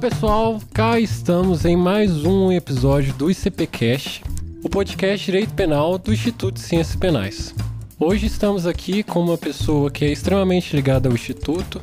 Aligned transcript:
pessoal, 0.00 0.58
cá 0.72 0.98
estamos 0.98 1.66
em 1.66 1.76
mais 1.76 2.24
um 2.24 2.50
episódio 2.50 3.12
do 3.12 3.30
ICPcast, 3.30 4.24
o 4.64 4.68
podcast 4.70 5.26
Direito 5.26 5.52
Penal 5.52 5.98
do 5.98 6.10
Instituto 6.10 6.54
de 6.54 6.60
Ciências 6.60 6.96
Penais. 6.96 7.54
Hoje 7.98 8.24
estamos 8.24 8.66
aqui 8.66 9.02
com 9.02 9.20
uma 9.20 9.36
pessoa 9.36 9.90
que 9.90 10.06
é 10.06 10.10
extremamente 10.10 10.74
ligada 10.74 11.06
ao 11.06 11.14
Instituto, 11.14 11.82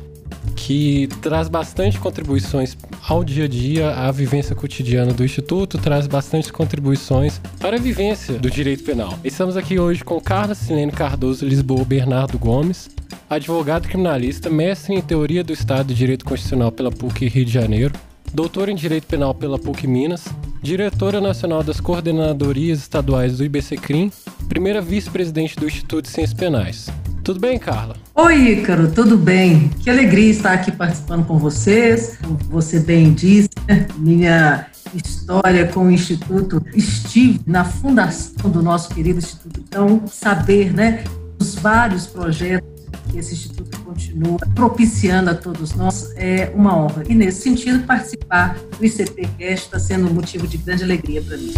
que 0.56 1.06
traz 1.22 1.48
bastante 1.48 2.00
contribuições 2.00 2.76
ao 3.08 3.22
dia 3.22 3.44
a 3.44 3.48
dia, 3.48 3.90
à 3.92 4.10
vivência 4.10 4.56
cotidiana 4.56 5.14
do 5.14 5.24
Instituto, 5.24 5.78
traz 5.78 6.08
bastante 6.08 6.52
contribuições 6.52 7.40
para 7.60 7.76
a 7.76 7.80
vivência 7.80 8.34
do 8.34 8.50
direito 8.50 8.82
penal. 8.82 9.16
Estamos 9.22 9.56
aqui 9.56 9.78
hoje 9.78 10.02
com 10.02 10.20
Carla 10.20 10.56
Silene 10.56 10.90
Cardoso 10.90 11.46
Lisboa 11.46 11.84
Bernardo 11.84 12.36
Gomes, 12.36 12.90
advogado 13.30 13.86
criminalista, 13.86 14.50
mestre 14.50 14.96
em 14.96 15.00
Teoria 15.00 15.44
do 15.44 15.52
Estado 15.52 15.86
de 15.86 15.94
Direito 15.94 16.24
Constitucional 16.24 16.72
pela 16.72 16.90
PUC 16.90 17.28
Rio 17.28 17.44
de 17.44 17.52
Janeiro, 17.52 17.94
doutor 18.32 18.68
em 18.68 18.74
Direito 18.74 19.06
Penal 19.06 19.34
pela 19.34 19.58
PUC 19.58 19.86
Minas, 19.86 20.24
diretora 20.62 21.20
nacional 21.20 21.62
das 21.62 21.80
coordenadorias 21.80 22.78
estaduais 22.78 23.38
do 23.38 23.44
IBCCRIM, 23.44 24.10
primeira 24.48 24.80
vice-presidente 24.80 25.56
do 25.56 25.66
Instituto 25.66 26.02
de 26.02 26.10
Ciências 26.10 26.38
Penais. 26.38 26.88
Tudo 27.22 27.40
bem, 27.40 27.58
Carla? 27.58 27.96
Oi, 28.14 28.52
Ícaro, 28.52 28.90
tudo 28.90 29.18
bem? 29.18 29.68
Que 29.80 29.90
alegria 29.90 30.30
estar 30.30 30.54
aqui 30.54 30.72
participando 30.72 31.26
com 31.26 31.38
vocês. 31.38 32.16
Como 32.22 32.38
você 32.48 32.80
bem 32.80 33.12
disse, 33.12 33.50
né? 33.66 33.86
minha 33.98 34.66
história 34.94 35.66
com 35.66 35.86
o 35.86 35.90
Instituto, 35.90 36.64
estive 36.74 37.40
na 37.46 37.64
fundação 37.64 38.50
do 38.50 38.62
nosso 38.62 38.88
querido 38.94 39.18
Instituto. 39.18 39.60
Então, 39.60 40.02
saber, 40.06 40.72
né, 40.72 41.04
os 41.38 41.54
vários 41.54 42.06
projetos 42.06 42.77
que 43.08 43.18
esse 43.18 43.34
Instituto 43.34 43.78
continua 43.80 44.38
propiciando 44.54 45.30
a 45.30 45.34
todos 45.34 45.74
nós 45.74 46.12
é 46.16 46.52
uma 46.54 46.76
honra. 46.76 47.04
E, 47.08 47.14
nesse 47.14 47.42
sentido, 47.42 47.84
participar 47.84 48.56
do 48.78 48.84
ICPcast 48.84 49.66
está 49.66 49.78
sendo 49.78 50.08
um 50.08 50.12
motivo 50.12 50.46
de 50.46 50.58
grande 50.58 50.84
alegria 50.84 51.22
para 51.22 51.36
mim. 51.36 51.52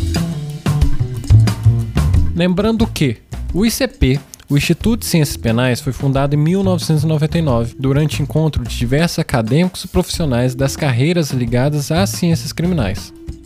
Lembrando 2.35 2.87
que 2.87 3.19
o 3.53 3.67
ICP 3.67 4.21
o 4.51 4.57
Instituto 4.57 5.03
de 5.03 5.07
Ciências 5.07 5.37
Penais 5.37 5.81
foi 5.81 5.93
fundado 5.93 6.35
em 6.35 6.39
1999, 6.39 7.77
durante 7.79 8.21
encontro 8.21 8.65
de 8.65 8.77
diversos 8.77 9.21
acadêmicos 9.21 9.85
e 9.85 9.89
profissionais 9.89 10.57
das 10.57 10.75
carreiras 10.75 11.31
ligadas 11.31 11.93
às 11.93 12.11
ciências 12.11 12.53
criminais. 12.53 13.15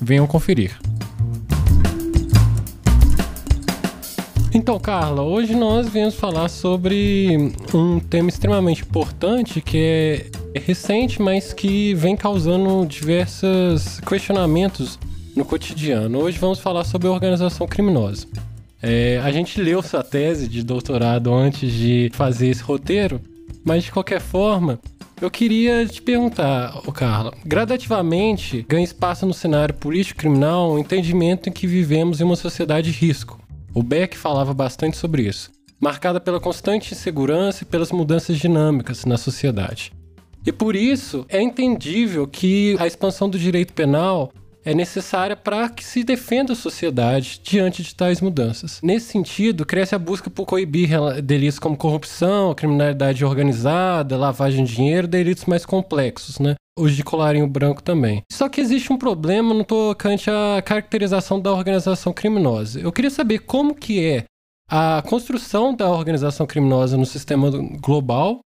Venham 0.00 0.26
conferir. 0.26 0.78
Então, 4.52 4.78
Carla, 4.78 5.22
hoje 5.22 5.54
nós 5.54 5.86
viemos 5.88 6.14
falar 6.14 6.48
sobre 6.48 7.52
um 7.74 8.00
tema 8.00 8.30
extremamente 8.30 8.82
importante 8.82 9.60
que 9.60 10.30
é 10.54 10.58
recente, 10.58 11.20
mas 11.20 11.52
que 11.52 11.92
vem 11.92 12.16
causando 12.16 12.86
diversos 12.86 14.00
questionamentos 14.00 14.98
no 15.36 15.44
cotidiano. 15.44 16.20
Hoje 16.20 16.38
vamos 16.38 16.58
falar 16.58 16.84
sobre 16.84 17.06
organização 17.06 17.66
criminosa. 17.66 18.26
É, 18.82 19.20
a 19.22 19.30
gente 19.30 19.60
leu 19.60 19.82
sua 19.82 20.02
tese 20.02 20.48
de 20.48 20.62
doutorado 20.62 21.34
antes 21.34 21.70
de 21.70 22.10
fazer 22.14 22.48
esse 22.48 22.62
roteiro, 22.62 23.20
mas 23.62 23.84
de 23.84 23.92
qualquer 23.92 24.20
forma, 24.20 24.80
eu 25.20 25.30
queria 25.30 25.86
te 25.86 26.02
perguntar, 26.02 26.82
oh 26.86 26.92
Carla, 26.92 27.32
gradativamente 27.44 28.66
ganha 28.68 28.84
espaço 28.84 29.24
no 29.24 29.32
cenário 29.32 29.74
político 29.74 30.20
criminal 30.20 30.72
o 30.72 30.78
entendimento 30.78 31.48
em 31.48 31.52
que 31.52 31.66
vivemos 31.66 32.20
em 32.20 32.24
uma 32.24 32.36
sociedade 32.36 32.92
de 32.92 32.98
risco. 32.98 33.40
O 33.74 33.82
Beck 33.82 34.16
falava 34.16 34.52
bastante 34.52 34.96
sobre 34.96 35.22
isso, 35.22 35.50
marcada 35.80 36.20
pela 36.20 36.40
constante 36.40 36.92
insegurança 36.92 37.62
e 37.62 37.66
pelas 37.66 37.92
mudanças 37.92 38.38
dinâmicas 38.38 39.04
na 39.04 39.16
sociedade. 39.16 39.92
E 40.44 40.52
por 40.52 40.76
isso 40.76 41.26
é 41.28 41.42
entendível 41.42 42.26
que 42.26 42.76
a 42.78 42.86
expansão 42.86 43.28
do 43.28 43.38
direito 43.38 43.72
penal 43.72 44.30
é 44.66 44.74
necessária 44.74 45.36
para 45.36 45.68
que 45.68 45.84
se 45.84 46.02
defenda 46.02 46.52
a 46.52 46.56
sociedade 46.56 47.40
diante 47.42 47.84
de 47.84 47.94
tais 47.94 48.20
mudanças. 48.20 48.80
Nesse 48.82 49.12
sentido, 49.12 49.64
cresce 49.64 49.94
a 49.94 49.98
busca 49.98 50.28
por 50.28 50.44
coibir 50.44 50.90
delitos 51.22 51.60
como 51.60 51.76
corrupção, 51.76 52.52
criminalidade 52.52 53.24
organizada, 53.24 54.16
lavagem 54.16 54.64
de 54.64 54.74
dinheiro, 54.74 55.06
delitos 55.06 55.44
mais 55.44 55.64
complexos, 55.64 56.40
né? 56.40 56.56
Os 56.76 56.96
de 56.96 57.04
colarinho 57.04 57.46
branco 57.46 57.80
também. 57.80 58.22
Só 58.30 58.48
que 58.48 58.60
existe 58.60 58.92
um 58.92 58.98
problema 58.98 59.54
no 59.54 59.64
tocante 59.64 60.28
à 60.28 60.60
caracterização 60.60 61.40
da 61.40 61.52
organização 61.52 62.12
criminosa. 62.12 62.80
Eu 62.80 62.92
queria 62.92 63.10
saber 63.10 63.38
como 63.38 63.74
que 63.74 64.04
é 64.04 64.24
a 64.68 65.00
construção 65.08 65.74
da 65.74 65.88
organização 65.88 66.44
criminosa 66.44 66.96
no 66.96 67.06
sistema 67.06 67.50
global, 67.80 68.40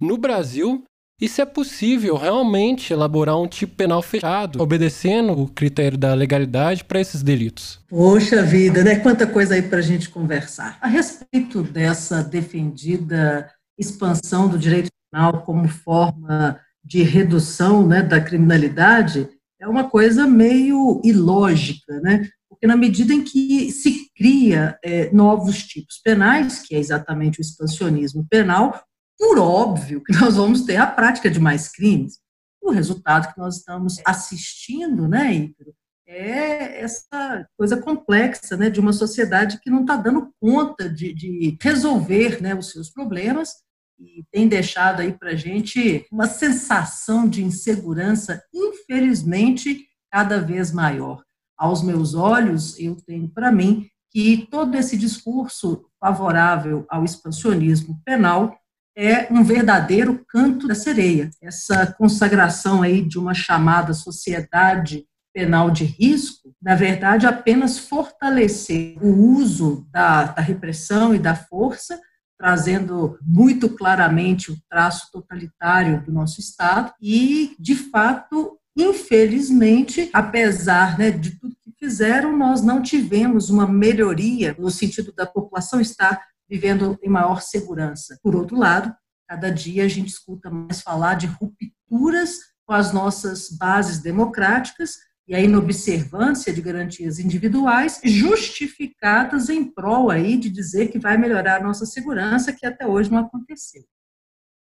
no 0.00 0.16
Brasil 0.16 0.82
e 1.20 1.28
se 1.28 1.40
é 1.42 1.44
possível 1.44 2.16
realmente 2.16 2.92
elaborar 2.92 3.36
um 3.40 3.48
tipo 3.48 3.74
penal 3.74 4.00
fechado, 4.00 4.62
obedecendo 4.62 5.32
o 5.32 5.48
critério 5.48 5.98
da 5.98 6.14
legalidade 6.14 6.84
para 6.84 7.00
esses 7.00 7.22
delitos? 7.22 7.80
Poxa 7.88 8.42
vida, 8.42 8.84
né? 8.84 8.96
Quanta 9.00 9.26
coisa 9.26 9.54
aí 9.54 9.62
para 9.62 9.78
a 9.78 9.82
gente 9.82 10.08
conversar. 10.08 10.78
A 10.80 10.86
respeito 10.86 11.62
dessa 11.62 12.22
defendida 12.22 13.50
expansão 13.76 14.48
do 14.48 14.58
direito 14.58 14.90
penal 15.10 15.42
como 15.42 15.68
forma 15.68 16.60
de 16.84 17.02
redução 17.02 17.86
né, 17.86 18.02
da 18.02 18.20
criminalidade, 18.20 19.28
é 19.60 19.66
uma 19.66 19.90
coisa 19.90 20.26
meio 20.26 21.00
ilógica, 21.04 22.00
né? 22.00 22.28
Porque 22.48 22.66
na 22.66 22.76
medida 22.76 23.12
em 23.12 23.22
que 23.22 23.70
se 23.70 24.10
cria 24.16 24.78
é, 24.82 25.12
novos 25.12 25.64
tipos 25.64 26.00
penais, 26.02 26.60
que 26.60 26.74
é 26.74 26.78
exatamente 26.78 27.40
o 27.40 27.42
expansionismo 27.42 28.26
penal, 28.28 28.82
por 29.18 29.38
óbvio 29.38 30.02
que 30.02 30.12
nós 30.14 30.36
vamos 30.36 30.62
ter 30.62 30.76
a 30.76 30.86
prática 30.86 31.30
de 31.30 31.40
mais 31.40 31.68
crimes. 31.68 32.18
O 32.62 32.70
resultado 32.70 33.32
que 33.32 33.38
nós 33.38 33.56
estamos 33.56 34.00
assistindo, 34.04 35.08
né, 35.08 35.32
Ícaro, 35.34 35.74
é 36.06 36.80
essa 36.80 37.46
coisa 37.56 37.76
complexa, 37.76 38.56
né, 38.56 38.70
de 38.70 38.80
uma 38.80 38.92
sociedade 38.92 39.60
que 39.60 39.70
não 39.70 39.82
está 39.82 39.96
dando 39.96 40.32
conta 40.40 40.88
de, 40.88 41.12
de 41.12 41.58
resolver, 41.60 42.40
né, 42.40 42.54
os 42.54 42.70
seus 42.70 42.90
problemas 42.90 43.56
e 43.98 44.24
tem 44.30 44.48
deixado 44.48 45.00
aí 45.00 45.12
para 45.12 45.30
a 45.30 45.36
gente 45.36 46.06
uma 46.10 46.26
sensação 46.26 47.28
de 47.28 47.42
insegurança, 47.42 48.42
infelizmente, 48.54 49.86
cada 50.10 50.40
vez 50.40 50.72
maior. 50.72 51.22
Aos 51.56 51.82
meus 51.82 52.14
olhos, 52.14 52.78
eu 52.78 52.94
tenho 52.94 53.28
para 53.28 53.50
mim 53.50 53.88
que 54.10 54.46
todo 54.50 54.74
esse 54.76 54.96
discurso 54.96 55.86
favorável 56.00 56.86
ao 56.88 57.04
expansionismo 57.04 58.00
penal 58.04 58.56
é 58.98 59.28
um 59.30 59.44
verdadeiro 59.44 60.24
canto 60.28 60.66
da 60.66 60.74
sereia. 60.74 61.30
Essa 61.40 61.86
consagração 61.86 62.82
aí 62.82 63.00
de 63.00 63.16
uma 63.16 63.32
chamada 63.32 63.94
sociedade 63.94 65.06
penal 65.32 65.70
de 65.70 65.84
risco, 65.84 66.52
na 66.60 66.74
verdade, 66.74 67.24
apenas 67.24 67.78
fortalecer 67.78 68.96
o 69.00 69.36
uso 69.36 69.86
da, 69.92 70.24
da 70.24 70.42
repressão 70.42 71.14
e 71.14 71.18
da 71.20 71.36
força, 71.36 72.00
trazendo 72.36 73.16
muito 73.22 73.68
claramente 73.68 74.50
o 74.50 74.56
traço 74.68 75.12
totalitário 75.12 76.04
do 76.04 76.12
nosso 76.12 76.40
Estado 76.40 76.92
e, 77.00 77.54
de 77.56 77.76
fato, 77.76 78.58
infelizmente, 78.76 80.10
apesar 80.12 80.98
né, 80.98 81.12
de 81.12 81.38
tudo 81.38 81.54
que 81.62 81.70
fizeram, 81.78 82.36
nós 82.36 82.62
não 82.62 82.82
tivemos 82.82 83.48
uma 83.48 83.66
melhoria 83.66 84.56
no 84.58 84.72
sentido 84.72 85.12
da 85.12 85.24
população 85.24 85.80
estar 85.80 86.20
vivendo 86.48 86.98
em 87.02 87.08
maior 87.08 87.42
segurança. 87.42 88.18
Por 88.22 88.34
outro 88.34 88.56
lado, 88.56 88.94
cada 89.28 89.50
dia 89.50 89.84
a 89.84 89.88
gente 89.88 90.08
escuta 90.08 90.50
mais 90.50 90.80
falar 90.80 91.14
de 91.14 91.26
rupturas 91.26 92.38
com 92.66 92.72
as 92.72 92.92
nossas 92.92 93.50
bases 93.50 93.98
democráticas, 93.98 94.96
e 95.28 95.34
a 95.34 95.40
inobservância 95.40 96.52
de 96.54 96.62
garantias 96.62 97.18
individuais 97.18 98.00
justificadas 98.02 99.50
em 99.50 99.62
prol 99.62 100.10
aí 100.10 100.38
de 100.38 100.48
dizer 100.48 100.90
que 100.90 100.98
vai 100.98 101.18
melhorar 101.18 101.60
a 101.60 101.62
nossa 101.62 101.84
segurança, 101.84 102.52
que 102.52 102.64
até 102.64 102.86
hoje 102.86 103.10
não 103.10 103.18
aconteceu. 103.18 103.84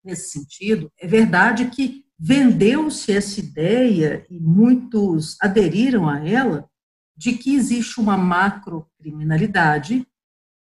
Nesse 0.03 0.31
sentido, 0.31 0.91
é 0.99 1.05
verdade 1.05 1.69
que 1.69 2.05
vendeu-se 2.17 3.11
essa 3.11 3.39
ideia 3.39 4.25
e 4.31 4.39
muitos 4.39 5.37
aderiram 5.39 6.09
a 6.09 6.27
ela 6.27 6.67
de 7.15 7.33
que 7.33 7.53
existe 7.53 7.99
uma 7.99 8.17
macrocriminalidade 8.17 10.07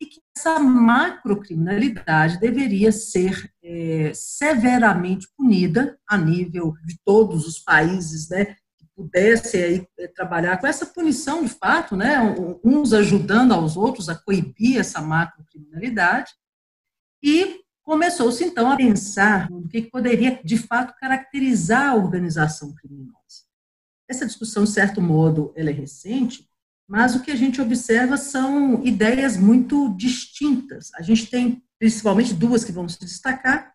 e 0.01 0.07
que 0.07 0.21
essa 0.37 0.59
macrocriminalidade 0.59 2.39
deveria 2.39 2.91
ser 2.93 3.53
é, 3.63 4.13
severamente 4.15 5.29
punida 5.37 5.99
a 6.07 6.17
nível 6.17 6.75
de 6.85 6.99
todos 7.05 7.47
os 7.47 7.59
países, 7.59 8.29
né, 8.29 8.57
que 8.77 8.87
pudessem 8.95 9.63
aí 9.63 9.89
é, 9.99 10.09
trabalhar 10.09 10.59
com 10.59 10.67
essa 10.67 10.87
punição 10.87 11.43
de 11.43 11.51
fato, 11.51 11.97
né, 11.97 12.19
uns 12.63 12.93
ajudando 12.93 13.53
aos 13.53 13.77
outros 13.77 14.09
a 14.09 14.15
coibir 14.15 14.79
essa 14.79 15.01
macrocriminalidade, 15.01 16.33
e 17.23 17.63
começou-se 17.83 18.45
então 18.45 18.71
a 18.71 18.77
pensar 18.77 19.51
no 19.51 19.69
que 19.69 19.83
poderia 19.83 20.41
de 20.45 20.59
fato 20.59 20.95
caracterizar 20.99 21.91
a 21.91 21.95
organização 21.95 22.75
criminosa. 22.75 23.15
Essa 24.09 24.27
discussão, 24.27 24.65
de 24.65 24.71
certo 24.71 25.01
modo, 25.01 25.53
ela 25.57 25.71
é 25.71 25.73
recente, 25.73 26.47
mas 26.95 27.17
o 27.17 27.23
que 27.25 27.33
a 27.33 27.37
gente 27.37 27.61
observa 27.61 28.17
são 28.17 28.81
ideias 28.85 29.37
muito 29.37 29.93
distintas. 29.97 30.93
A 30.95 31.03
gente 31.03 31.29
tem 31.29 31.61
principalmente 31.77 32.33
duas 32.33 32.63
que 32.63 32.71
vão 32.71 32.89
se 32.89 33.01
destacar, 33.01 33.75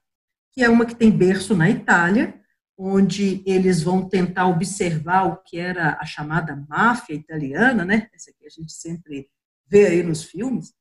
que 0.53 0.63
é 0.63 0.69
uma 0.69 0.85
que 0.85 0.95
tem 0.95 1.11
berço 1.11 1.53
na 1.53 1.69
Itália, 1.69 2.41
onde 2.77 3.43
eles 3.45 3.83
vão 3.83 4.07
tentar 4.07 4.47
observar 4.47 5.25
o 5.25 5.35
que 5.43 5.57
era 5.57 5.97
a 5.99 6.05
chamada 6.05 6.65
máfia 6.69 7.13
italiana, 7.13 7.83
né? 7.83 8.07
Essa 8.13 8.31
que 8.31 8.45
a 8.45 8.49
gente 8.49 8.71
sempre 8.71 9.29
vê 9.67 9.87
aí 9.87 10.01
nos 10.01 10.23
filmes. 10.23 10.71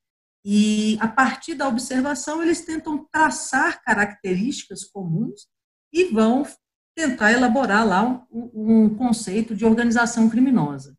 E 0.45 0.97
a 1.01 1.09
partir 1.09 1.55
da 1.55 1.67
observação, 1.67 2.41
eles 2.41 2.65
tentam 2.65 3.05
traçar 3.11 3.83
características 3.83 4.85
comuns 4.85 5.49
e 5.93 6.05
vão 6.05 6.47
tentar 6.95 7.33
elaborar 7.33 7.85
lá 7.85 8.25
um, 8.31 8.85
um 8.85 8.95
conceito 8.95 9.57
de 9.57 9.65
organização 9.65 10.31
criminosa. 10.31 10.97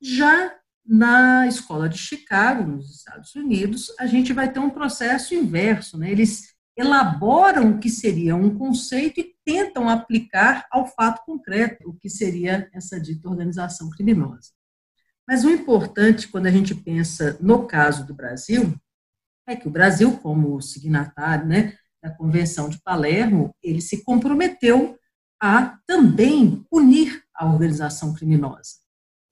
Já 0.00 0.54
na 0.84 1.46
escola 1.46 1.88
de 1.88 1.98
Chicago, 1.98 2.64
nos 2.64 2.90
Estados 2.90 3.34
Unidos, 3.34 3.92
a 3.98 4.06
gente 4.06 4.32
vai 4.32 4.50
ter 4.50 4.58
um 4.58 4.70
processo 4.70 5.34
inverso, 5.34 5.98
né? 5.98 6.10
Eles 6.10 6.54
elaboram 6.76 7.72
o 7.72 7.78
que 7.78 7.90
seria 7.90 8.34
um 8.34 8.56
conceito 8.56 9.20
e 9.20 9.34
tentam 9.44 9.88
aplicar 9.88 10.66
ao 10.70 10.86
fato 10.86 11.22
concreto 11.26 11.88
o 11.88 11.94
que 11.94 12.08
seria 12.08 12.68
essa 12.72 12.98
dita 12.98 13.28
organização 13.28 13.90
criminosa. 13.90 14.50
Mas 15.28 15.44
o 15.44 15.50
importante, 15.50 16.28
quando 16.28 16.46
a 16.46 16.50
gente 16.50 16.74
pensa 16.74 17.36
no 17.40 17.66
caso 17.66 18.06
do 18.06 18.14
Brasil, 18.14 18.74
é 19.46 19.54
que 19.54 19.68
o 19.68 19.70
Brasil, 19.70 20.16
como 20.18 20.60
signatário 20.60 21.46
né, 21.46 21.76
da 22.02 22.10
Convenção 22.10 22.68
de 22.68 22.80
Palermo, 22.82 23.54
ele 23.62 23.80
se 23.80 24.02
comprometeu 24.02 24.98
a 25.40 25.78
também 25.86 26.64
punir 26.70 27.22
a 27.34 27.46
organização 27.46 28.14
criminosa. 28.14 28.79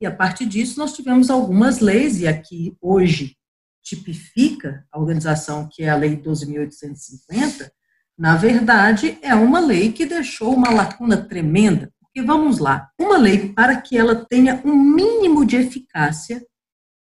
E 0.01 0.07
a 0.07 0.11
partir 0.11 0.47
disso, 0.47 0.79
nós 0.79 0.93
tivemos 0.93 1.31
algumas 1.31 1.81
leis, 1.81 2.21
e 2.21 2.29
aqui 2.29 2.77
hoje 2.81 3.37
tipifica 3.83 4.87
a 4.93 4.99
organização, 4.99 5.69
que 5.71 5.83
é 5.83 5.89
a 5.89 5.97
Lei 5.97 6.17
12.850, 6.17 7.71
na 8.19 8.35
verdade, 8.35 9.17
é 9.23 9.33
uma 9.35 9.61
lei 9.61 9.93
que 9.93 10.05
deixou 10.05 10.53
uma 10.53 10.71
lacuna 10.71 11.17
tremenda. 11.17 11.93
Porque 12.01 12.21
vamos 12.21 12.59
lá, 12.59 12.91
uma 12.99 13.17
lei, 13.17 13.53
para 13.53 13.81
que 13.81 13.97
ela 13.97 14.27
tenha 14.29 14.61
um 14.65 14.77
mínimo 14.77 15.47
de 15.47 15.57
eficácia, 15.57 16.45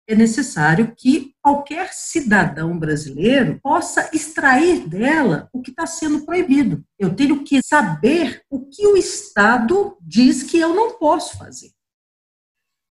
é 0.08 0.16
necessário 0.16 0.94
que 0.96 1.34
qualquer 1.42 1.92
cidadão 1.92 2.78
brasileiro 2.78 3.60
possa 3.64 4.10
extrair 4.14 4.88
dela 4.88 5.50
o 5.52 5.62
que 5.62 5.72
está 5.72 5.88
sendo 5.88 6.24
proibido. 6.24 6.84
Eu 7.00 7.16
tenho 7.16 7.44
que 7.44 7.62
saber 7.64 8.44
o 8.50 8.68
que 8.68 8.86
o 8.86 8.96
Estado 8.96 9.98
diz 10.02 10.44
que 10.44 10.60
eu 10.60 10.76
não 10.76 11.00
posso 11.00 11.38
fazer. 11.38 11.72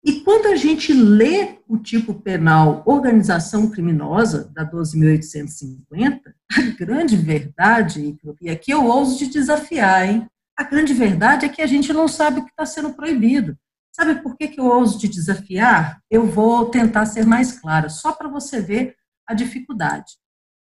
E 0.04 0.20
quando 0.20 0.46
a 0.46 0.56
gente 0.56 0.92
lê 0.92 1.58
o 1.66 1.76
tipo 1.76 2.14
penal 2.14 2.82
organização 2.86 3.68
criminosa 3.68 4.50
da 4.54 4.64
12.850, 4.64 6.20
a 6.56 6.60
grande 6.78 7.16
verdade, 7.16 8.16
e 8.40 8.50
aqui 8.50 8.70
eu 8.70 8.84
ouso 8.84 9.18
te 9.18 9.26
desafiar, 9.26 10.08
hein? 10.08 10.28
A 10.56 10.64
grande 10.64 10.94
verdade 10.94 11.46
é 11.46 11.48
que 11.48 11.62
a 11.62 11.66
gente 11.66 11.92
não 11.92 12.08
sabe 12.08 12.40
o 12.40 12.44
que 12.44 12.50
está 12.50 12.64
sendo 12.64 12.94
proibido. 12.94 13.56
Sabe 13.92 14.22
por 14.22 14.36
que, 14.36 14.48
que 14.48 14.60
eu 14.60 14.66
ouso 14.66 14.98
te 14.98 15.08
desafiar? 15.08 16.00
Eu 16.08 16.26
vou 16.26 16.66
tentar 16.70 17.06
ser 17.06 17.26
mais 17.26 17.60
clara, 17.60 17.88
só 17.88 18.12
para 18.12 18.28
você 18.28 18.60
ver 18.60 18.96
a 19.26 19.34
dificuldade. 19.34 20.12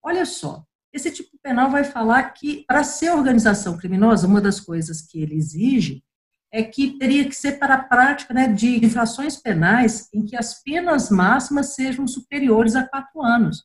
Olha 0.04 0.26
só, 0.26 0.64
esse 0.92 1.12
tipo 1.12 1.38
penal 1.44 1.70
vai 1.70 1.84
falar 1.84 2.24
que, 2.32 2.66
para 2.68 2.84
ser 2.84 3.12
organização 3.12 3.78
criminosa, 3.78 4.26
uma 4.26 4.42
das 4.42 4.60
coisas 4.60 5.02
que 5.02 5.22
ele 5.22 5.36
exige 5.36 6.04
é 6.52 6.64
que 6.64 6.98
teria 6.98 7.28
que 7.28 7.36
ser 7.36 7.60
para 7.60 7.76
a 7.76 7.84
prática 7.84 8.34
né, 8.34 8.48
de 8.48 8.84
infrações 8.86 9.38
penais 9.38 10.08
em 10.14 10.26
que 10.26 10.36
as 10.36 10.62
penas 10.64 11.10
máximas 11.10 11.76
sejam 11.76 12.08
superiores 12.08 12.76
a 12.76 12.88
quatro 12.88 13.22
anos. 13.22 13.64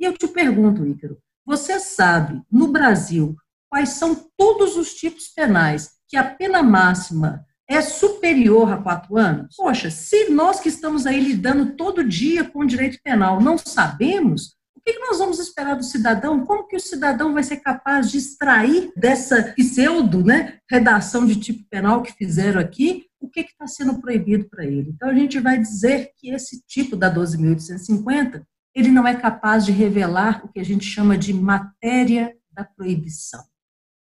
E 0.00 0.04
eu 0.04 0.16
te 0.16 0.26
pergunto, 0.26 0.86
Ícaro, 0.86 1.18
você 1.44 1.78
sabe, 1.78 2.42
no 2.50 2.68
Brasil, 2.68 3.36
quais 3.70 3.90
são 3.90 4.28
todos 4.36 4.76
os 4.76 4.94
tipos 4.94 5.28
penais 5.28 5.90
que 6.08 6.16
a 6.16 6.24
pena 6.24 6.62
máxima 6.62 7.44
é 7.68 7.80
superior 7.80 8.72
a 8.72 8.82
quatro 8.82 9.16
anos? 9.16 9.56
Poxa, 9.56 9.90
se 9.90 10.30
nós 10.30 10.60
que 10.60 10.68
estamos 10.68 11.06
aí 11.06 11.20
lidando 11.20 11.74
todo 11.74 12.06
dia 12.06 12.44
com 12.44 12.60
o 12.60 12.66
direito 12.66 12.98
penal 13.02 13.40
não 13.40 13.56
sabemos, 13.58 14.56
o 14.82 14.92
que 14.92 14.98
nós 14.98 15.18
vamos 15.18 15.38
esperar 15.38 15.76
do 15.76 15.84
cidadão? 15.84 16.44
Como 16.44 16.66
que 16.66 16.76
o 16.76 16.80
cidadão 16.80 17.32
vai 17.32 17.44
ser 17.44 17.58
capaz 17.58 18.10
de 18.10 18.18
extrair 18.18 18.92
dessa 18.96 19.54
pseudo 19.54 20.24
né, 20.24 20.58
redação 20.68 21.24
de 21.24 21.36
tipo 21.36 21.64
penal 21.70 22.02
que 22.02 22.12
fizeram 22.12 22.60
aqui 22.60 23.06
o 23.20 23.28
que 23.28 23.40
está 23.40 23.66
sendo 23.68 24.00
proibido 24.00 24.48
para 24.50 24.64
ele? 24.64 24.90
Então, 24.90 25.08
a 25.08 25.14
gente 25.14 25.38
vai 25.38 25.56
dizer 25.56 26.10
que 26.16 26.30
esse 26.30 26.60
tipo 26.66 26.96
da 26.96 27.14
12.850 27.14 28.42
ele 28.74 28.90
não 28.90 29.06
é 29.06 29.14
capaz 29.14 29.64
de 29.64 29.70
revelar 29.72 30.44
o 30.44 30.48
que 30.48 30.58
a 30.58 30.64
gente 30.64 30.84
chama 30.84 31.16
de 31.16 31.32
matéria 31.32 32.34
da 32.50 32.64
proibição. 32.64 33.44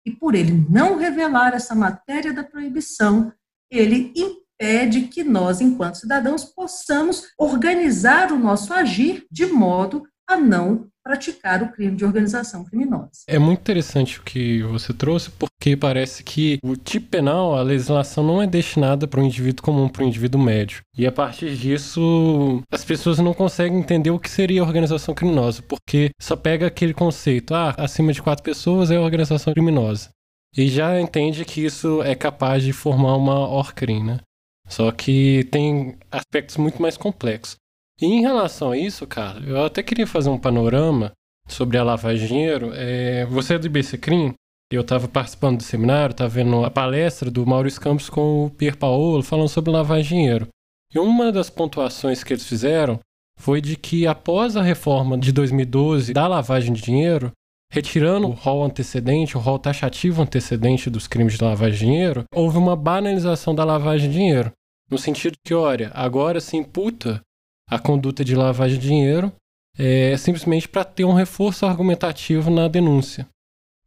E 0.06 0.12
por 0.12 0.34
ele 0.34 0.66
não 0.70 0.98
revelar 0.98 1.54
essa 1.54 1.76
matéria 1.76 2.32
da 2.32 2.44
proibição, 2.44 3.34
ele 3.70 4.14
impede 4.16 5.08
que 5.08 5.24
nós, 5.24 5.60
enquanto 5.60 5.98
cidadãos, 5.98 6.46
possamos 6.46 7.28
organizar 7.38 8.32
o 8.32 8.40
nosso 8.40 8.74
agir 8.74 9.26
de 9.30 9.46
modo 9.46 10.04
a 10.30 10.38
não 10.38 10.88
praticar 11.04 11.64
o 11.64 11.72
crime 11.72 11.96
de 11.96 12.06
organização 12.06 12.64
criminosa. 12.64 13.10
É 13.28 13.40
muito 13.40 13.62
interessante 13.62 14.20
o 14.20 14.24
que 14.24 14.62
você 14.62 14.94
trouxe, 14.94 15.32
porque 15.32 15.76
parece 15.76 16.24
que 16.24 16.60
o 16.64 16.76
tipo 16.76 17.08
penal, 17.08 17.56
a 17.56 17.64
legislação 17.64 18.24
não 18.24 18.40
é 18.40 18.46
destinada 18.46 19.08
para 19.08 19.20
um 19.20 19.26
indivíduo 19.26 19.64
comum, 19.64 19.90
para 19.90 20.04
um 20.04 20.08
indivíduo 20.08 20.40
médio. 20.40 20.82
E 20.96 21.08
a 21.08 21.12
partir 21.12 21.58
disso, 21.58 22.62
as 22.72 22.86
pessoas 22.86 23.18
não 23.18 23.34
conseguem 23.34 23.80
entender 23.80 24.12
o 24.12 24.20
que 24.20 24.30
seria 24.30 24.64
organização 24.64 25.16
criminosa, 25.16 25.64
porque 25.64 26.12
só 26.22 26.36
pega 26.36 26.68
aquele 26.68 26.94
conceito, 26.94 27.56
ah, 27.56 27.74
acima 27.76 28.14
de 28.14 28.22
quatro 28.22 28.44
pessoas 28.44 28.92
é 28.92 29.00
organização 29.00 29.52
criminosa. 29.52 30.10
E 30.56 30.68
já 30.68 31.00
entende 31.02 31.44
que 31.44 31.66
isso 31.66 32.04
é 32.04 32.14
capaz 32.14 32.64
de 32.64 32.72
formar 32.72 33.16
uma 33.16 33.48
ORCRIM, 33.48 34.04
né? 34.04 34.20
Só 34.68 34.92
que 34.92 35.48
tem 35.52 35.98
aspectos 36.12 36.58
muito 36.58 36.80
mais 36.80 36.96
complexos. 36.96 37.56
E 38.02 38.06
em 38.06 38.22
relação 38.22 38.72
a 38.72 38.78
isso, 38.78 39.06
cara, 39.06 39.40
eu 39.42 39.64
até 39.64 39.84
queria 39.84 40.08
fazer 40.08 40.30
um 40.30 40.38
panorama 40.38 41.12
sobre 41.48 41.78
a 41.78 41.84
lavagem 41.84 42.22
de 42.22 42.28
dinheiro. 42.28 42.72
É, 42.74 43.26
você 43.26 43.56
é 43.56 43.60
do 43.60 43.68
IBCCRIM, 43.68 44.34
eu 44.72 44.82
estava 44.82 45.08
participando 45.08 45.58
do 45.58 45.64
seminário, 45.64 46.14
estava 46.14 46.30
vendo 46.30 46.64
a 46.64 46.70
palestra 46.70 47.30
do 47.30 47.46
Maurício 47.46 47.82
Campos 47.82 48.10
com 48.10 48.46
o 48.46 48.50
Pier 48.52 48.78
Paolo 48.78 49.24
falando 49.24 49.50
sobre 49.50 49.72
lavagem 49.72 50.04
de 50.04 50.10
dinheiro. 50.10 50.48
E 50.94 51.00
uma 51.00 51.32
das 51.32 51.50
pontuações 51.50 52.24
que 52.24 52.34
eles 52.34 52.48
fizeram 52.48 53.00
foi 53.38 53.62
de 53.62 53.76
que 53.76 54.08
após 54.08 54.56
a 54.56 54.62
reforma 54.62 55.18
de 55.18 55.32
2012 55.32 56.14
da 56.14 56.28
lavagem 56.28 56.72
de 56.74 56.82
dinheiro, 56.82 57.32
retirando 57.72 58.28
o 58.28 58.32
rol 58.32 58.64
antecedente, 58.64 59.38
o 59.38 59.40
rol 59.40 59.60
taxativo 59.60 60.22
antecedente 60.22 60.90
dos 60.90 61.08
crimes 61.08 61.38
de 61.38 61.44
lavagem 61.44 61.80
de 61.80 61.86
dinheiro, 61.86 62.24
houve 62.34 62.58
uma 62.58 62.76
banalização 62.76 63.54
da 63.54 63.64
lavagem 63.64 64.10
de 64.10 64.18
dinheiro. 64.18 64.52
No 64.90 64.98
sentido 64.98 65.38
que, 65.46 65.54
olha, 65.54 65.92
agora 65.94 66.40
se 66.40 66.58
imputa 66.58 67.22
a 67.70 67.78
conduta 67.78 68.24
de 68.26 68.36
lavagem 68.36 68.80
de 68.80 68.88
dinheiro 68.88 69.32
é 69.78 70.18
simplesmente 70.18 70.68
para 70.68 70.84
ter 70.84 71.06
um 71.06 71.14
reforço 71.14 71.66
argumentativo 71.66 72.50
na 72.50 72.68
denúncia. 72.68 73.28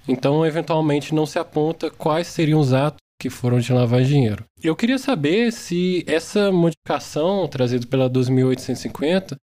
Então, 0.08 0.44
eventualmente, 0.44 1.14
não 1.14 1.26
se 1.26 1.38
aponta 1.38 1.90
quais 1.90 2.26
seriam 2.26 2.60
os 2.60 2.72
atos 2.72 2.98
que 3.20 3.30
foram 3.30 3.60
de 3.60 3.72
lavagem 3.72 4.06
de 4.06 4.12
dinheiro. 4.14 4.44
Eu 4.62 4.74
queria 4.74 4.98
saber 4.98 5.52
se 5.52 6.04
essa 6.08 6.50
modificação 6.50 7.46
trazida 7.46 7.86
pela 7.86 8.10
12.850 8.10 9.36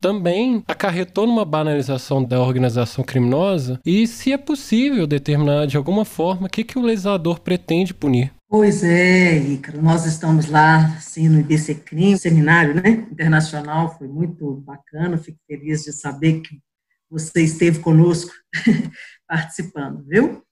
também 0.00 0.62
acarretou 0.66 1.26
numa 1.26 1.44
banalização 1.44 2.22
da 2.22 2.40
organização 2.40 3.04
criminosa 3.04 3.80
e 3.84 4.06
se 4.06 4.32
é 4.32 4.38
possível 4.38 5.06
determinar 5.06 5.66
de 5.66 5.76
alguma 5.76 6.04
forma 6.04 6.46
o 6.46 6.50
que, 6.50 6.64
que 6.64 6.78
o 6.78 6.82
legislador 6.82 7.40
pretende 7.40 7.92
punir. 7.92 8.32
Pois 8.48 8.84
é, 8.84 9.36
Ícaro, 9.36 9.82
nós 9.82 10.06
estamos 10.06 10.46
lá, 10.46 11.00
sim, 11.00 11.28
no 11.28 11.40
IBC 11.40 11.74
CRIM, 11.76 12.16
seminário 12.16 12.74
né, 12.74 12.90
internacional, 13.10 13.98
foi 13.98 14.06
muito 14.06 14.54
bacana, 14.60 15.18
fico 15.18 15.38
feliz 15.48 15.82
de 15.82 15.92
saber 15.92 16.42
que 16.42 16.62
você 17.10 17.42
esteve 17.42 17.80
conosco 17.80 18.30
participando, 19.26 20.04
viu? 20.06 20.45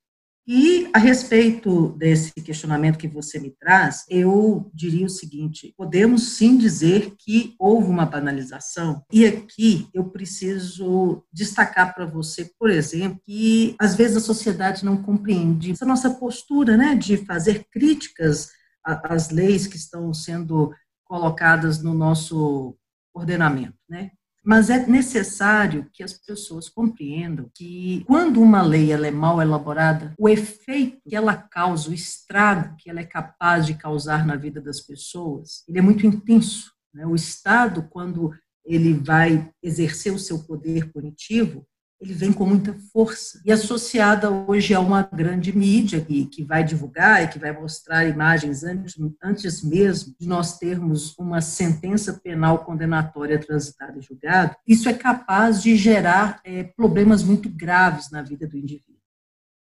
E 0.47 0.91
a 0.93 0.99
respeito 0.99 1.89
desse 1.97 2.33
questionamento 2.35 2.99
que 2.99 3.09
você 3.09 3.39
me 3.39 3.51
traz, 3.51 4.05
eu 4.11 4.71
diria 4.75 5.07
o 5.07 5.11
seguinte: 5.11 5.73
podemos 5.77 6.37
sim 6.37 6.59
dizer 6.59 7.15
que 7.19 7.55
houve 7.59 7.89
uma 7.89 8.05
banalização, 8.05 9.03
e 9.11 9.25
aqui 9.25 9.89
eu 9.95 10.05
preciso 10.11 11.25
destacar 11.33 11.95
para 11.95 12.05
você, 12.05 12.51
por 12.59 12.69
exemplo, 12.69 13.21
que 13.25 13.75
às 13.81 13.95
vezes 13.95 14.19
a 14.19 14.21
sociedade 14.21 14.85
não 14.85 15.03
compreende 15.03 15.71
essa 15.71 15.87
nossa 15.87 16.11
postura 16.11 16.77
né, 16.77 16.95
de 16.95 17.17
fazer 17.17 17.65
críticas 17.71 18.51
às 18.85 19.31
leis 19.31 19.67
que 19.67 19.77
estão 19.77 20.13
sendo 20.13 20.75
colocadas 21.05 21.83
no 21.83 21.95
nosso 21.95 22.77
ordenamento, 23.15 23.79
né? 23.89 24.11
Mas 24.45 24.69
é 24.69 24.87
necessário 24.87 25.89
que 25.91 26.03
as 26.03 26.13
pessoas 26.13 26.69
compreendam 26.69 27.51
que 27.55 28.05
quando 28.07 28.43
uma 28.43 28.61
lei 28.61 28.93
é 28.93 29.11
mal 29.11 29.41
elaborada, 29.41 30.13
o 30.19 30.29
efeito 30.29 30.99
que 31.09 31.17
ela 31.17 31.35
causa, 31.35 31.89
o 31.89 31.95
estrago 31.95 32.77
que 32.77 32.91
ela 32.91 33.01
é 33.01 33.07
capaz 33.07 33.65
de 33.65 33.75
causar 33.75 34.27
na 34.27 34.37
vida 34.37 34.61
das 34.61 34.81
pessoas, 34.81 35.65
ele 35.67 35.79
é 35.79 35.83
muito 35.83 36.07
intenso. 36.07 36.71
Né? 36.93 37.07
O 37.07 37.15
Estado, 37.15 37.89
quando 37.91 38.33
ele 38.65 38.93
vai 38.93 39.51
exercer 39.63 40.13
o 40.13 40.19
seu 40.19 40.39
poder 40.45 40.93
punitivo, 40.93 41.67
ele 42.05 42.13
vem 42.13 42.33
com 42.33 42.45
muita 42.45 42.75
força 42.93 43.41
e 43.47 43.51
associada 43.51 44.31
hoje 44.31 44.75
a 44.75 44.81
uma 44.81 45.03
grande 45.03 45.57
mídia 45.57 46.03
que, 46.03 46.27
que 46.27 46.45
vai 46.45 46.63
divulgar 46.63 47.25
e 47.25 47.29
que 47.29 47.39
vai 47.39 47.51
mostrar 47.51 48.05
imagens 48.05 48.63
antes, 48.63 48.95
antes 49.23 49.63
mesmo 49.63 50.15
de 50.21 50.29
nós 50.29 50.59
termos 50.59 51.17
uma 51.19 51.41
sentença 51.41 52.13
penal 52.13 52.63
condenatória 52.63 53.39
transitada 53.39 53.99
e 53.99 54.03
julgada, 54.03 54.55
isso 54.67 54.87
é 54.87 54.93
capaz 54.93 55.63
de 55.63 55.77
gerar 55.77 56.41
é, 56.45 56.63
problemas 56.63 57.23
muito 57.23 57.49
graves 57.49 58.11
na 58.11 58.21
vida 58.21 58.47
do 58.47 58.59
indivíduo. 58.59 58.95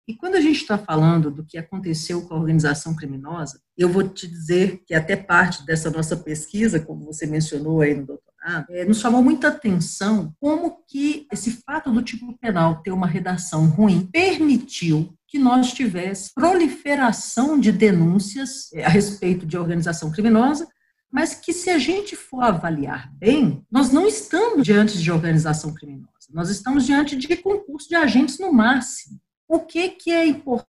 E 0.08 0.16
quando 0.16 0.36
a 0.36 0.42
gente 0.42 0.58
está 0.58 0.78
falando 0.78 1.30
do 1.30 1.46
que 1.46 1.58
aconteceu 1.58 2.24
com 2.24 2.34
a 2.34 2.38
organização 2.38 2.96
criminosa, 2.96 3.62
eu 3.78 3.88
vou 3.88 4.04
te 4.04 4.28
dizer 4.28 4.82
que 4.88 4.96
até 4.96 5.16
parte 5.16 5.64
dessa 5.66 5.92
nossa 5.92 6.18
pesquisa, 6.18 6.80
como 6.80 7.06
você 7.06 7.28
mencionou 7.28 7.80
aí 7.80 7.94
no 7.94 8.06
doutorado, 8.44 8.66
é, 8.70 8.86
nos 8.86 9.00
chamou 9.00 9.24
muita 9.24 9.48
atenção 9.48 10.34
como 10.40 10.84
que 10.88 11.28
esse 11.32 11.52
fato 11.66 11.92
do 11.92 12.02
tipo 12.02 12.38
penal 12.38 12.82
ter 12.82 12.92
uma 12.92 13.08
redação 13.08 13.68
ruim 13.68 14.08
permitiu 14.12 15.14
que 15.28 15.40
nós 15.40 15.74
tivéssemos 15.74 16.34
proliferação 16.34 17.60
de 17.60 17.72
denúncias 17.72 18.72
é, 18.74 18.84
a 18.84 18.90
respeito 18.90 19.46
de 19.46 19.58
organização 19.58 20.12
criminosa, 20.12 20.68
mas 21.12 21.34
que 21.34 21.54
se 21.54 21.70
a 21.70 21.78
gente 21.78 22.16
for 22.16 22.42
avaliar 22.42 23.12
bem, 23.16 23.66
nós 23.72 23.92
não 23.92 24.08
estamos 24.08 24.64
diante 24.64 25.02
de 25.02 25.12
organização 25.12 25.74
criminosa, 25.74 26.10
nós 26.32 26.50
estamos 26.50 26.86
diante 26.86 27.16
de 27.16 27.36
concurso 27.38 27.88
de 27.88 27.96
agentes 27.96 28.40
no 28.40 28.52
máximo. 28.52 29.20
O 29.48 29.60
que, 29.60 29.90
que 29.90 30.12
é 30.12 30.26
importante 30.26 30.68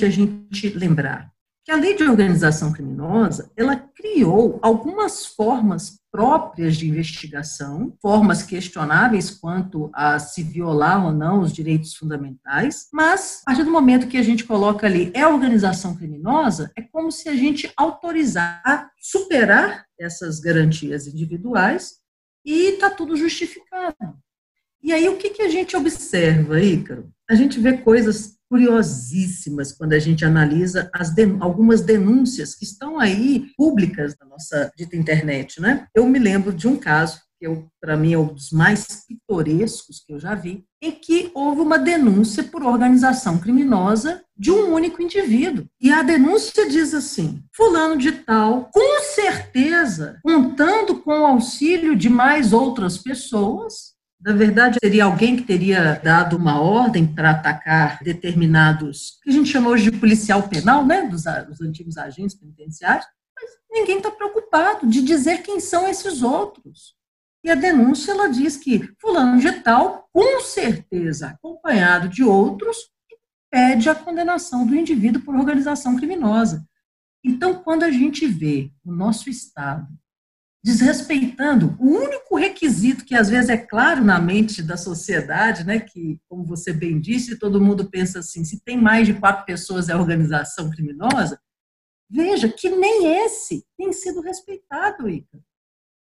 a 0.00 0.08
gente 0.08 0.70
lembrar? 0.70 1.31
Que 1.64 1.70
a 1.70 1.76
lei 1.76 1.94
de 1.94 2.02
organização 2.02 2.72
criminosa, 2.72 3.50
ela 3.56 3.76
criou 3.76 4.58
algumas 4.60 5.24
formas 5.24 6.00
próprias 6.10 6.76
de 6.76 6.88
investigação, 6.88 7.96
formas 8.02 8.42
questionáveis 8.42 9.30
quanto 9.30 9.88
a 9.94 10.18
se 10.18 10.42
violar 10.42 11.04
ou 11.06 11.12
não 11.12 11.40
os 11.40 11.52
direitos 11.52 11.94
fundamentais, 11.94 12.88
mas 12.92 13.40
a 13.42 13.46
partir 13.46 13.64
do 13.64 13.70
momento 13.70 14.08
que 14.08 14.18
a 14.18 14.22
gente 14.22 14.44
coloca 14.44 14.86
ali 14.86 15.10
é 15.14 15.26
organização 15.26 15.96
criminosa, 15.96 16.70
é 16.76 16.82
como 16.82 17.10
se 17.10 17.28
a 17.28 17.34
gente 17.34 17.72
autorizar 17.76 18.90
superar 19.00 19.86
essas 19.98 20.40
garantias 20.40 21.06
individuais 21.06 21.94
e 22.44 22.74
está 22.74 22.90
tudo 22.90 23.16
justificado. 23.16 23.96
E 24.82 24.92
aí 24.92 25.08
o 25.08 25.16
que, 25.16 25.30
que 25.30 25.42
a 25.42 25.48
gente 25.48 25.76
observa, 25.76 26.60
Ícaro? 26.60 27.10
A 27.30 27.34
gente 27.34 27.58
vê 27.60 27.78
coisas 27.78 28.36
curiosíssimas 28.52 29.72
quando 29.72 29.94
a 29.94 29.98
gente 29.98 30.26
analisa 30.26 30.90
as 30.92 31.10
algumas 31.40 31.80
denúncias 31.80 32.54
que 32.54 32.64
estão 32.64 33.00
aí 33.00 33.46
públicas 33.56 34.14
na 34.20 34.26
nossa 34.26 34.70
dita 34.76 34.94
internet, 34.94 35.58
né? 35.58 35.86
Eu 35.94 36.06
me 36.06 36.18
lembro 36.18 36.52
de 36.52 36.68
um 36.68 36.76
caso 36.76 37.18
que 37.40 37.48
para 37.80 37.96
mim 37.96 38.12
é 38.12 38.18
um 38.18 38.26
dos 38.26 38.50
mais 38.52 39.06
pitorescos 39.08 40.04
que 40.06 40.12
eu 40.12 40.20
já 40.20 40.34
vi, 40.34 40.66
em 40.82 40.90
que 40.90 41.30
houve 41.34 41.62
uma 41.62 41.78
denúncia 41.78 42.44
por 42.44 42.62
organização 42.62 43.38
criminosa 43.38 44.22
de 44.36 44.50
um 44.50 44.74
único 44.74 45.00
indivíduo. 45.00 45.66
E 45.80 45.90
a 45.90 46.02
denúncia 46.02 46.68
diz 46.68 46.92
assim: 46.92 47.42
fulano 47.56 47.96
de 47.96 48.12
tal, 48.12 48.68
com 48.70 49.02
certeza, 49.14 50.18
contando 50.22 50.96
com 50.96 51.20
o 51.20 51.26
auxílio 51.26 51.96
de 51.96 52.10
mais 52.10 52.52
outras 52.52 52.98
pessoas, 52.98 53.92
na 54.24 54.32
verdade, 54.32 54.78
seria 54.82 55.04
alguém 55.04 55.36
que 55.36 55.42
teria 55.42 56.00
dado 56.02 56.36
uma 56.36 56.60
ordem 56.60 57.06
para 57.06 57.32
atacar 57.32 57.98
determinados, 58.02 59.18
que 59.22 59.30
a 59.30 59.32
gente 59.32 59.48
chama 59.48 59.70
hoje 59.70 59.90
de 59.90 59.98
policial 59.98 60.48
penal, 60.48 60.86
né, 60.86 61.02
dos, 61.08 61.24
dos 61.48 61.60
antigos 61.60 61.98
agentes 61.98 62.36
penitenciários, 62.36 63.06
mas 63.36 63.50
ninguém 63.70 63.98
está 63.98 64.10
preocupado 64.10 64.86
de 64.86 65.02
dizer 65.02 65.42
quem 65.42 65.58
são 65.58 65.88
esses 65.88 66.22
outros. 66.22 66.94
E 67.44 67.50
a 67.50 67.56
denúncia 67.56 68.12
ela 68.12 68.28
diz 68.28 68.56
que 68.56 68.88
fulano 69.00 69.40
de 69.40 69.50
tal, 69.60 70.08
com 70.12 70.40
certeza 70.40 71.28
acompanhado 71.28 72.08
de 72.08 72.22
outros, 72.22 72.76
pede 73.50 73.88
a 73.88 73.94
condenação 73.94 74.64
do 74.64 74.76
indivíduo 74.76 75.22
por 75.22 75.34
organização 75.34 75.96
criminosa. 75.96 76.64
Então, 77.24 77.54
quando 77.54 77.82
a 77.82 77.90
gente 77.90 78.26
vê 78.26 78.70
o 78.84 78.92
nosso 78.92 79.28
Estado 79.28 79.86
desrespeitando 80.64 81.76
o 81.78 81.86
único 81.86 82.36
requisito 82.36 83.04
que 83.04 83.16
às 83.16 83.28
vezes 83.28 83.50
é 83.50 83.56
claro 83.56 84.04
na 84.04 84.20
mente 84.20 84.62
da 84.62 84.76
sociedade, 84.76 85.64
né, 85.64 85.80
que, 85.80 86.20
como 86.28 86.44
você 86.44 86.72
bem 86.72 87.00
disse, 87.00 87.38
todo 87.38 87.60
mundo 87.60 87.90
pensa 87.90 88.20
assim, 88.20 88.44
se 88.44 88.62
tem 88.62 88.80
mais 88.80 89.06
de 89.06 89.14
quatro 89.14 89.44
pessoas 89.44 89.88
é 89.88 89.96
organização 89.96 90.70
criminosa, 90.70 91.40
veja 92.08 92.48
que 92.48 92.70
nem 92.70 93.24
esse 93.24 93.64
tem 93.76 93.92
sido 93.92 94.20
respeitado, 94.20 95.08
Ica. 95.08 95.40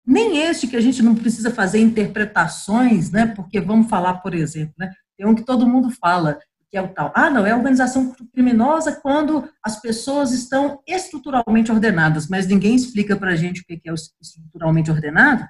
Nem 0.08 0.38
este 0.38 0.68
que 0.68 0.76
a 0.76 0.82
gente 0.82 1.02
não 1.02 1.16
precisa 1.16 1.52
fazer 1.52 1.80
interpretações, 1.80 3.12
né, 3.12 3.28
porque 3.36 3.60
vamos 3.60 3.90
falar, 3.90 4.16
por 4.16 4.34
exemplo, 4.34 4.74
né, 4.78 4.90
tem 5.18 5.28
um 5.28 5.36
que 5.36 5.44
todo 5.44 5.68
mundo 5.68 5.92
fala, 5.92 6.40
que 6.76 6.80
é 6.80 6.82
o 6.82 6.94
tal. 6.94 7.10
Ah, 7.16 7.30
não, 7.30 7.46
é 7.46 7.56
organização 7.56 8.14
criminosa 8.34 8.92
quando 8.92 9.50
as 9.64 9.80
pessoas 9.80 10.34
estão 10.34 10.84
estruturalmente 10.86 11.72
ordenadas, 11.72 12.28
mas 12.28 12.48
ninguém 12.48 12.76
explica 12.76 13.16
para 13.16 13.32
a 13.32 13.36
gente 13.38 13.62
o 13.62 13.66
que 13.66 13.82
é 13.88 13.94
estruturalmente 13.94 14.92
ordenado. 14.92 15.48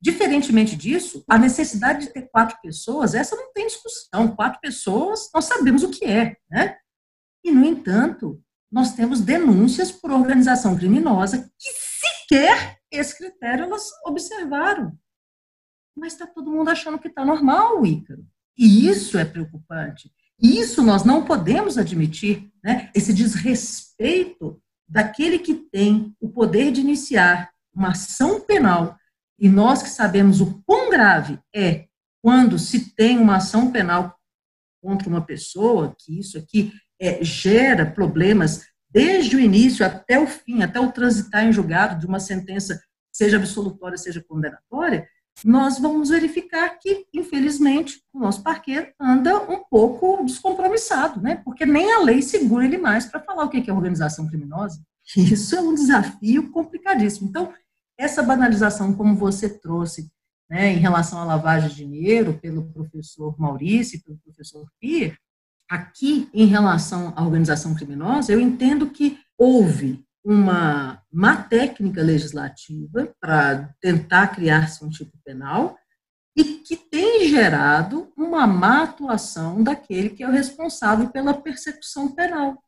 Diferentemente 0.00 0.76
disso, 0.76 1.24
a 1.28 1.36
necessidade 1.36 2.06
de 2.06 2.12
ter 2.12 2.30
quatro 2.30 2.56
pessoas, 2.62 3.16
essa 3.16 3.34
não 3.34 3.52
tem 3.52 3.66
discussão. 3.66 4.28
Quatro 4.28 4.60
pessoas, 4.60 5.28
nós 5.34 5.46
sabemos 5.46 5.82
o 5.82 5.90
que 5.90 6.04
é, 6.04 6.36
né? 6.48 6.76
E, 7.44 7.50
no 7.50 7.64
entanto, 7.64 8.40
nós 8.70 8.94
temos 8.94 9.20
denúncias 9.20 9.90
por 9.90 10.12
organização 10.12 10.76
criminosa 10.76 11.50
que 11.58 11.70
sequer 11.72 12.78
esse 12.92 13.18
critério 13.18 13.64
elas 13.64 13.90
observaram. 14.06 14.96
Mas 15.96 16.12
está 16.12 16.28
todo 16.28 16.52
mundo 16.52 16.70
achando 16.70 16.98
que 16.98 17.08
está 17.08 17.24
normal, 17.24 17.84
Ícaro. 17.84 18.24
E 18.56 18.88
isso 18.88 19.18
é 19.18 19.24
preocupante. 19.24 20.12
Isso 20.42 20.82
nós 20.82 21.04
não 21.04 21.24
podemos 21.24 21.76
admitir, 21.76 22.50
né? 22.64 22.90
esse 22.94 23.12
desrespeito 23.12 24.60
daquele 24.88 25.38
que 25.38 25.54
tem 25.54 26.14
o 26.20 26.28
poder 26.28 26.72
de 26.72 26.80
iniciar 26.80 27.50
uma 27.72 27.90
ação 27.90 28.40
penal, 28.40 28.96
e 29.38 29.48
nós 29.48 29.82
que 29.82 29.88
sabemos 29.88 30.40
o 30.40 30.62
quão 30.66 30.90
grave 30.90 31.38
é 31.54 31.86
quando 32.22 32.58
se 32.58 32.94
tem 32.94 33.18
uma 33.18 33.36
ação 33.36 33.70
penal 33.70 34.18
contra 34.82 35.08
uma 35.08 35.24
pessoa, 35.24 35.94
que 35.98 36.18
isso 36.18 36.36
aqui 36.36 36.72
é, 37.00 37.22
gera 37.24 37.86
problemas 37.86 38.66
desde 38.90 39.36
o 39.36 39.40
início 39.40 39.86
até 39.86 40.18
o 40.18 40.26
fim, 40.26 40.62
até 40.62 40.80
o 40.80 40.92
transitar 40.92 41.44
em 41.44 41.52
julgado 41.52 41.98
de 41.98 42.06
uma 42.06 42.20
sentença, 42.20 42.82
seja 43.12 43.36
absolutória, 43.36 43.96
seja 43.96 44.22
condenatória, 44.26 45.08
nós 45.44 45.78
vamos 45.78 46.10
verificar 46.10 46.68
que, 46.78 47.06
infelizmente, 47.14 48.02
o 48.12 48.18
nosso 48.18 48.42
parqueiro 48.42 48.92
anda 49.00 49.38
um 49.50 49.64
pouco 49.64 50.22
descompromissado, 50.24 51.20
né? 51.20 51.36
porque 51.44 51.64
nem 51.64 51.92
a 51.92 52.00
lei 52.00 52.20
segura 52.20 52.64
ele 52.64 52.78
mais 52.78 53.06
para 53.06 53.20
falar 53.20 53.44
o 53.44 53.48
que 53.48 53.70
é 53.70 53.72
organização 53.72 54.26
criminosa. 54.26 54.80
Isso 55.16 55.56
é 55.56 55.60
um 55.60 55.74
desafio 55.74 56.50
complicadíssimo. 56.50 57.28
Então, 57.28 57.52
essa 57.98 58.22
banalização, 58.22 58.92
como 58.94 59.14
você 59.14 59.48
trouxe, 59.48 60.10
né, 60.48 60.72
em 60.72 60.78
relação 60.78 61.18
à 61.18 61.24
lavagem 61.24 61.68
de 61.68 61.76
dinheiro, 61.76 62.38
pelo 62.40 62.64
professor 62.72 63.38
Maurício 63.38 63.96
e 63.96 64.02
pelo 64.02 64.18
professor 64.18 64.66
Pierre, 64.80 65.16
aqui, 65.68 66.28
em 66.34 66.46
relação 66.46 67.12
à 67.14 67.22
organização 67.22 67.74
criminosa, 67.74 68.32
eu 68.32 68.40
entendo 68.40 68.90
que 68.90 69.18
houve 69.38 70.04
uma 70.24 71.02
má 71.10 71.36
técnica 71.36 72.02
legislativa 72.02 73.14
para 73.20 73.74
tentar 73.80 74.28
criar-se 74.28 74.84
um 74.84 74.88
tipo 74.88 75.16
penal 75.24 75.78
e 76.36 76.44
que 76.44 76.76
tem 76.76 77.28
gerado 77.28 78.12
uma 78.16 78.46
má 78.46 78.82
atuação 78.84 79.62
daquele 79.62 80.10
que 80.10 80.22
é 80.22 80.28
o 80.28 80.32
responsável 80.32 81.08
pela 81.10 81.34
persecução 81.34 82.14
penal. 82.14 82.62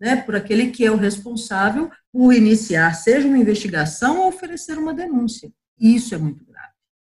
né, 0.00 0.16
por 0.16 0.36
aquele 0.36 0.70
que 0.70 0.84
é 0.84 0.90
o 0.92 0.96
responsável 0.96 1.90
por 2.12 2.32
iniciar, 2.32 2.94
seja 2.94 3.26
uma 3.26 3.36
investigação 3.36 4.20
ou 4.20 4.28
oferecer 4.28 4.78
uma 4.78 4.94
denúncia. 4.94 5.50
Isso 5.78 6.14
é 6.14 6.18
muito. 6.18 6.44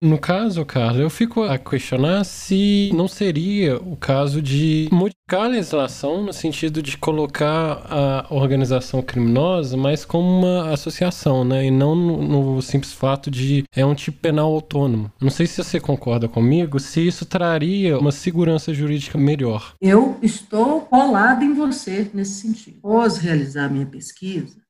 No 0.02 0.18
caso, 0.18 0.66
Carlos, 0.66 0.98
eu 0.98 1.08
fico 1.08 1.44
a 1.44 1.56
questionar 1.56 2.24
se 2.24 2.90
não 2.92 3.06
seria 3.06 3.76
o 3.76 3.96
caso 3.96 4.42
de 4.42 4.88
modificar 4.90 5.44
a 5.44 5.46
legislação 5.46 6.24
no 6.24 6.32
sentido 6.32 6.82
de 6.82 6.98
colocar 6.98 7.86
a 7.88 8.26
organização 8.28 9.00
criminosa 9.00 9.76
mais 9.76 10.04
como 10.04 10.28
uma 10.28 10.72
associação, 10.72 11.44
né? 11.44 11.66
E 11.66 11.70
não 11.70 11.94
no, 11.94 12.20
no 12.20 12.60
simples 12.60 12.92
fato 12.92 13.30
de 13.30 13.62
é 13.72 13.86
um 13.86 13.94
tipo 13.94 14.18
penal 14.18 14.52
autônomo. 14.52 15.08
Não 15.20 15.30
sei 15.30 15.46
se 15.46 15.62
você 15.62 15.78
concorda 15.78 16.28
comigo, 16.28 16.80
se 16.80 17.06
isso 17.06 17.24
traria 17.24 17.96
uma 17.96 18.10
segurança 18.10 18.74
jurídica 18.74 19.16
melhor. 19.16 19.76
Eu 19.80 20.18
estou 20.20 20.80
colado 20.80 21.44
em 21.44 21.54
você 21.54 22.10
nesse 22.12 22.40
sentido. 22.40 22.78
Após 22.78 23.18
realizar 23.18 23.68
minha 23.68 23.86
pesquisa, 23.86 24.60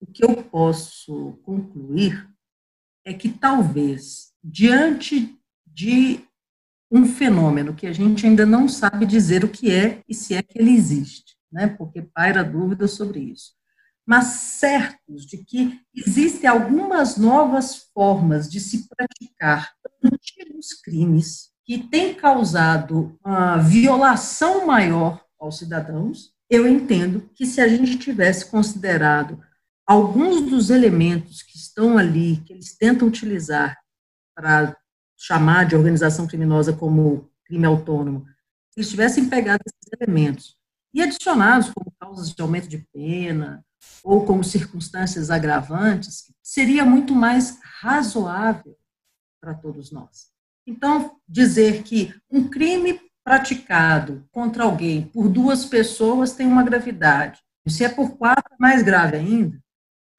o 0.00 0.06
que 0.06 0.24
eu 0.24 0.34
posso 0.42 1.38
concluir 1.44 2.28
é 3.06 3.14
que 3.14 3.28
talvez 3.28 4.33
diante 4.44 5.34
de 5.66 6.20
um 6.90 7.06
fenômeno 7.06 7.74
que 7.74 7.86
a 7.86 7.92
gente 7.92 8.26
ainda 8.26 8.44
não 8.44 8.68
sabe 8.68 9.06
dizer 9.06 9.42
o 9.42 9.48
que 9.48 9.72
é 9.72 10.02
e 10.06 10.14
se 10.14 10.34
é 10.34 10.42
que 10.42 10.58
ele 10.58 10.70
existe, 10.70 11.34
né? 11.50 11.66
porque 11.66 12.02
paira 12.02 12.44
dúvida 12.44 12.86
sobre 12.86 13.20
isso. 13.20 13.52
Mas 14.06 14.26
certos 14.26 15.24
de 15.24 15.38
que 15.38 15.80
existem 15.94 16.48
algumas 16.48 17.16
novas 17.16 17.88
formas 17.94 18.50
de 18.50 18.60
se 18.60 18.86
praticar 18.86 19.72
antigos 20.04 20.74
crimes 20.84 21.48
que 21.64 21.78
têm 21.78 22.14
causado 22.14 23.18
uma 23.24 23.56
violação 23.56 24.66
maior 24.66 25.24
aos 25.40 25.58
cidadãos, 25.58 26.34
eu 26.50 26.68
entendo 26.68 27.30
que 27.34 27.46
se 27.46 27.62
a 27.62 27.66
gente 27.66 27.96
tivesse 27.98 28.50
considerado 28.50 29.40
alguns 29.86 30.42
dos 30.42 30.68
elementos 30.68 31.42
que 31.42 31.56
estão 31.56 31.96
ali, 31.96 32.42
que 32.44 32.52
eles 32.52 32.76
tentam 32.76 33.08
utilizar 33.08 33.74
para 34.34 34.76
chamar 35.16 35.64
de 35.66 35.76
organização 35.76 36.26
criminosa 36.26 36.72
como 36.72 37.30
crime 37.44 37.66
autônomo, 37.66 38.26
se 38.70 38.80
eles 38.80 38.90
tivessem 38.90 39.28
pegado 39.28 39.62
esses 39.66 39.92
elementos 40.00 40.56
e 40.92 41.02
adicionados 41.02 41.70
como 41.70 41.94
causas 41.98 42.32
de 42.32 42.42
aumento 42.42 42.68
de 42.68 42.78
pena 42.92 43.64
ou 44.02 44.24
como 44.24 44.42
circunstâncias 44.42 45.30
agravantes, 45.30 46.32
seria 46.42 46.84
muito 46.84 47.14
mais 47.14 47.58
razoável 47.80 48.76
para 49.40 49.54
todos 49.54 49.90
nós. 49.90 50.30
Então, 50.66 51.16
dizer 51.28 51.82
que 51.82 52.14
um 52.30 52.48
crime 52.48 53.00
praticado 53.22 54.26
contra 54.30 54.64
alguém 54.64 55.06
por 55.08 55.28
duas 55.28 55.64
pessoas 55.64 56.32
tem 56.32 56.46
uma 56.46 56.62
gravidade, 56.62 57.40
se 57.66 57.84
é 57.84 57.88
por 57.88 58.16
quatro, 58.16 58.54
mais 58.58 58.82
grave 58.82 59.16
ainda, 59.16 59.58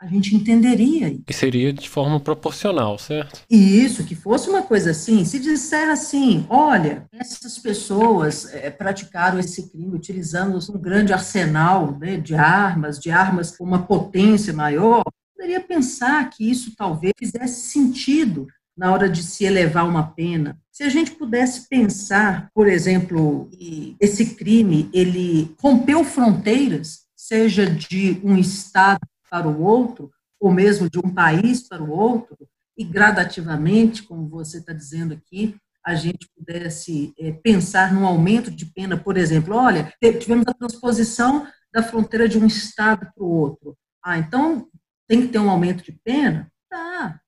a 0.06 0.08
gente 0.08 0.36
entenderia. 0.36 1.18
Que 1.26 1.34
seria 1.34 1.74
de 1.74 1.90
forma 1.90 2.20
proporcional, 2.20 2.98
certo? 3.00 3.42
E 3.50 3.84
isso, 3.84 4.04
que 4.04 4.14
fosse 4.14 4.48
uma 4.50 4.62
coisa 4.62 4.92
assim, 4.92 5.26
se 5.26 5.40
disser 5.40 5.90
assim, 5.90 6.46
olha, 6.48 7.08
essas 7.12 7.58
pessoas 7.58 8.54
é, 8.54 8.70
praticaram 8.70 9.40
esse 9.40 9.70
crime 9.72 9.96
utilizando 9.96 10.60
um 10.72 10.78
grande 10.78 11.12
arsenal 11.12 11.98
né, 12.00 12.18
de 12.18 12.36
armas, 12.36 13.00
de 13.00 13.10
armas 13.10 13.56
com 13.56 13.64
uma 13.64 13.82
potência 13.82 14.54
maior, 14.54 15.04
poderia 15.36 15.60
pensar 15.60 16.30
que 16.30 16.50
isso 16.50 16.76
talvez 16.78 17.14
fizesse 17.18 17.72
sentido 17.72 18.48
na 18.78 18.92
hora 18.92 19.10
de 19.10 19.24
se 19.24 19.44
elevar 19.44 19.88
uma 19.88 20.04
pena. 20.04 20.60
Se 20.72 20.84
a 20.84 20.90
gente 20.90 21.12
pudesse 21.12 21.68
pensar, 21.68 22.50
por 22.54 22.68
exemplo, 22.68 23.50
que 23.52 23.96
esse 24.00 24.36
crime 24.36 24.88
ele 24.94 25.56
rompeu 25.60 26.04
fronteiras, 26.04 27.06
seja 27.16 27.66
de 27.66 28.20
um 28.24 28.38
estado 28.38 29.00
para 29.36 29.50
o 29.50 29.62
outro, 29.62 30.10
ou 30.40 30.50
mesmo 30.50 30.90
de 30.90 30.98
um 30.98 31.14
país 31.14 31.68
para 31.68 31.84
o 31.84 31.90
outro, 31.90 32.38
e 32.78 32.86
gradativamente, 32.86 34.04
como 34.04 34.30
você 34.30 34.60
está 34.60 34.72
dizendo 34.72 35.14
aqui, 35.14 35.58
a 35.86 35.94
gente 35.94 36.30
pudesse 36.34 37.14
é, 37.20 37.34
pensar 37.34 37.94
num 37.94 38.06
aumento 38.06 38.50
de 38.50 38.66
pena, 38.66 38.98
por 38.98 39.18
exemplo, 39.18 39.54
olha, 39.54 39.94
tivemos 40.20 40.48
a 40.48 40.54
transposição 40.54 41.46
da 41.74 41.84
fronteira 41.84 42.30
de 42.30 42.40
um 42.40 42.46
estado 42.46 43.12
para 43.14 43.24
o 43.24 43.28
outro. 43.28 43.78
Ah, 44.02 44.18
então 44.18 44.70
tem 45.06 45.22
que 45.22 45.28
ter 45.28 45.40
um 45.40 45.50
aumento 45.50 45.84
de 45.84 45.92
pena? 45.92 46.50
Tá. 46.70 47.20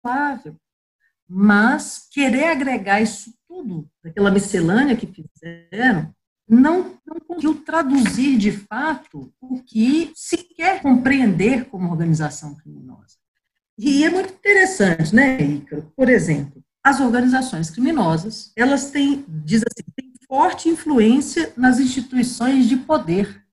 Suave. 0.00 0.56
Mas 1.28 2.06
querer 2.12 2.44
agregar 2.44 3.00
isso 3.00 3.34
tudo, 3.48 3.90
daquela 4.04 4.30
miscelânea 4.30 4.96
que 4.96 5.08
fizeram, 5.08 6.14
não, 6.48 6.98
não 7.04 7.16
conseguiu 7.26 7.62
traduzir 7.62 8.36
de 8.38 8.52
fato 8.52 9.32
o 9.40 9.62
que 9.62 10.12
se 10.14 10.36
quer 10.36 10.80
compreender 10.80 11.66
como 11.66 11.90
organização 11.90 12.54
criminosa. 12.54 13.16
E 13.78 14.04
é 14.04 14.10
muito 14.10 14.32
interessante, 14.32 15.14
né, 15.14 15.40
Ícaro? 15.42 15.92
Por 15.94 16.08
exemplo, 16.08 16.62
as 16.82 17.00
organizações 17.00 17.68
criminosas, 17.68 18.52
elas 18.56 18.90
têm, 18.90 19.24
diz 19.28 19.62
assim, 19.62 19.84
têm 19.94 20.12
forte 20.26 20.68
influência 20.68 21.52
nas 21.56 21.78
instituições 21.78 22.68
de 22.68 22.76
poder. 22.76 23.44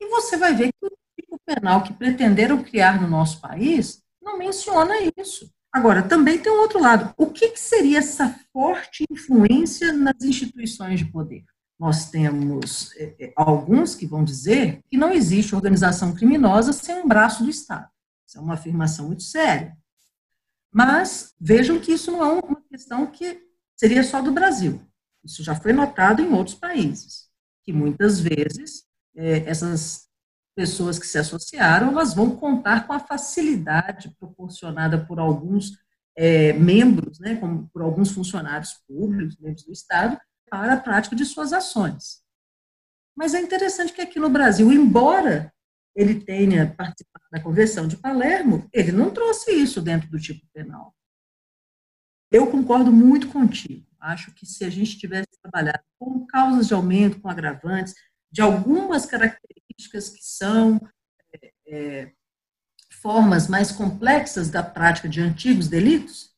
E 0.00 0.08
você 0.08 0.36
vai 0.36 0.54
ver 0.54 0.72
que 0.72 0.86
o 0.86 0.90
tipo 1.18 1.38
penal 1.44 1.82
que 1.82 1.92
pretenderam 1.92 2.62
criar 2.62 3.00
no 3.00 3.08
nosso 3.08 3.40
país 3.40 4.02
não 4.22 4.38
menciona 4.38 4.94
isso. 5.16 5.50
Agora, 5.72 6.02
também 6.02 6.38
tem 6.38 6.50
um 6.50 6.60
outro 6.60 6.80
lado. 6.80 7.14
O 7.16 7.26
que, 7.26 7.50
que 7.50 7.60
seria 7.60 7.98
essa 7.98 8.34
forte 8.52 9.04
influência 9.10 9.92
nas 9.92 10.20
instituições 10.22 10.98
de 10.98 11.04
poder? 11.04 11.44
Nós 11.80 12.10
temos 12.10 12.94
é, 12.96 13.14
é, 13.18 13.32
alguns 13.34 13.94
que 13.94 14.06
vão 14.06 14.22
dizer 14.22 14.82
que 14.90 14.98
não 14.98 15.10
existe 15.10 15.54
organização 15.54 16.14
criminosa 16.14 16.74
sem 16.74 16.94
um 16.96 17.08
braço 17.08 17.42
do 17.42 17.48
Estado. 17.48 17.88
Isso 18.28 18.36
é 18.36 18.40
uma 18.42 18.52
afirmação 18.52 19.06
muito 19.06 19.22
séria. 19.22 19.74
Mas 20.70 21.32
vejam 21.40 21.80
que 21.80 21.92
isso 21.92 22.12
não 22.12 22.22
é 22.22 22.32
uma 22.32 22.62
questão 22.68 23.06
que 23.06 23.40
seria 23.74 24.04
só 24.04 24.20
do 24.20 24.30
Brasil. 24.30 24.78
Isso 25.24 25.42
já 25.42 25.54
foi 25.54 25.72
notado 25.72 26.20
em 26.20 26.30
outros 26.34 26.54
países, 26.54 27.30
que 27.64 27.72
muitas 27.72 28.20
vezes 28.20 28.84
é, 29.16 29.48
essas 29.48 30.06
pessoas 30.54 30.98
que 30.98 31.06
se 31.06 31.16
associaram, 31.16 31.88
elas 31.92 32.12
vão 32.12 32.36
contar 32.36 32.86
com 32.86 32.92
a 32.92 33.00
facilidade 33.00 34.14
proporcionada 34.20 35.02
por 35.06 35.18
alguns 35.18 35.78
membros, 36.58 37.18
né, 37.18 37.36
como 37.36 37.70
por 37.72 37.80
alguns 37.80 38.10
funcionários 38.10 38.74
públicos, 38.86 39.38
membros 39.40 39.64
do 39.64 39.72
Estado, 39.72 40.20
para 40.50 40.74
a 40.74 40.80
prática 40.80 41.14
de 41.14 41.24
suas 41.24 41.52
ações. 41.52 42.22
Mas 43.16 43.34
é 43.34 43.40
interessante 43.40 43.92
que 43.92 44.00
aqui 44.00 44.18
no 44.18 44.28
Brasil, 44.28 44.72
embora 44.72 45.52
ele 45.94 46.20
tenha 46.20 46.74
participado 46.74 47.24
da 47.30 47.40
Convenção 47.40 47.86
de 47.86 47.96
Palermo, 47.96 48.68
ele 48.72 48.92
não 48.92 49.10
trouxe 49.10 49.52
isso 49.52 49.80
dentro 49.80 50.08
do 50.10 50.18
tipo 50.18 50.46
penal. 50.52 50.94
Eu 52.30 52.46
concordo 52.46 52.92
muito 52.92 53.28
contigo. 53.28 53.86
Acho 53.98 54.32
que 54.32 54.46
se 54.46 54.64
a 54.64 54.70
gente 54.70 54.98
tivesse 54.98 55.28
trabalhado 55.42 55.82
com 55.98 56.26
causas 56.26 56.68
de 56.68 56.74
aumento, 56.74 57.20
com 57.20 57.28
agravantes, 57.28 57.94
de 58.30 58.40
algumas 58.40 59.04
características 59.04 60.08
que 60.08 60.22
são 60.22 60.80
é, 61.34 61.52
é, 61.66 62.12
formas 62.92 63.48
mais 63.48 63.72
complexas 63.72 64.48
da 64.48 64.62
prática 64.62 65.08
de 65.08 65.20
antigos 65.20 65.68
delitos, 65.68 66.30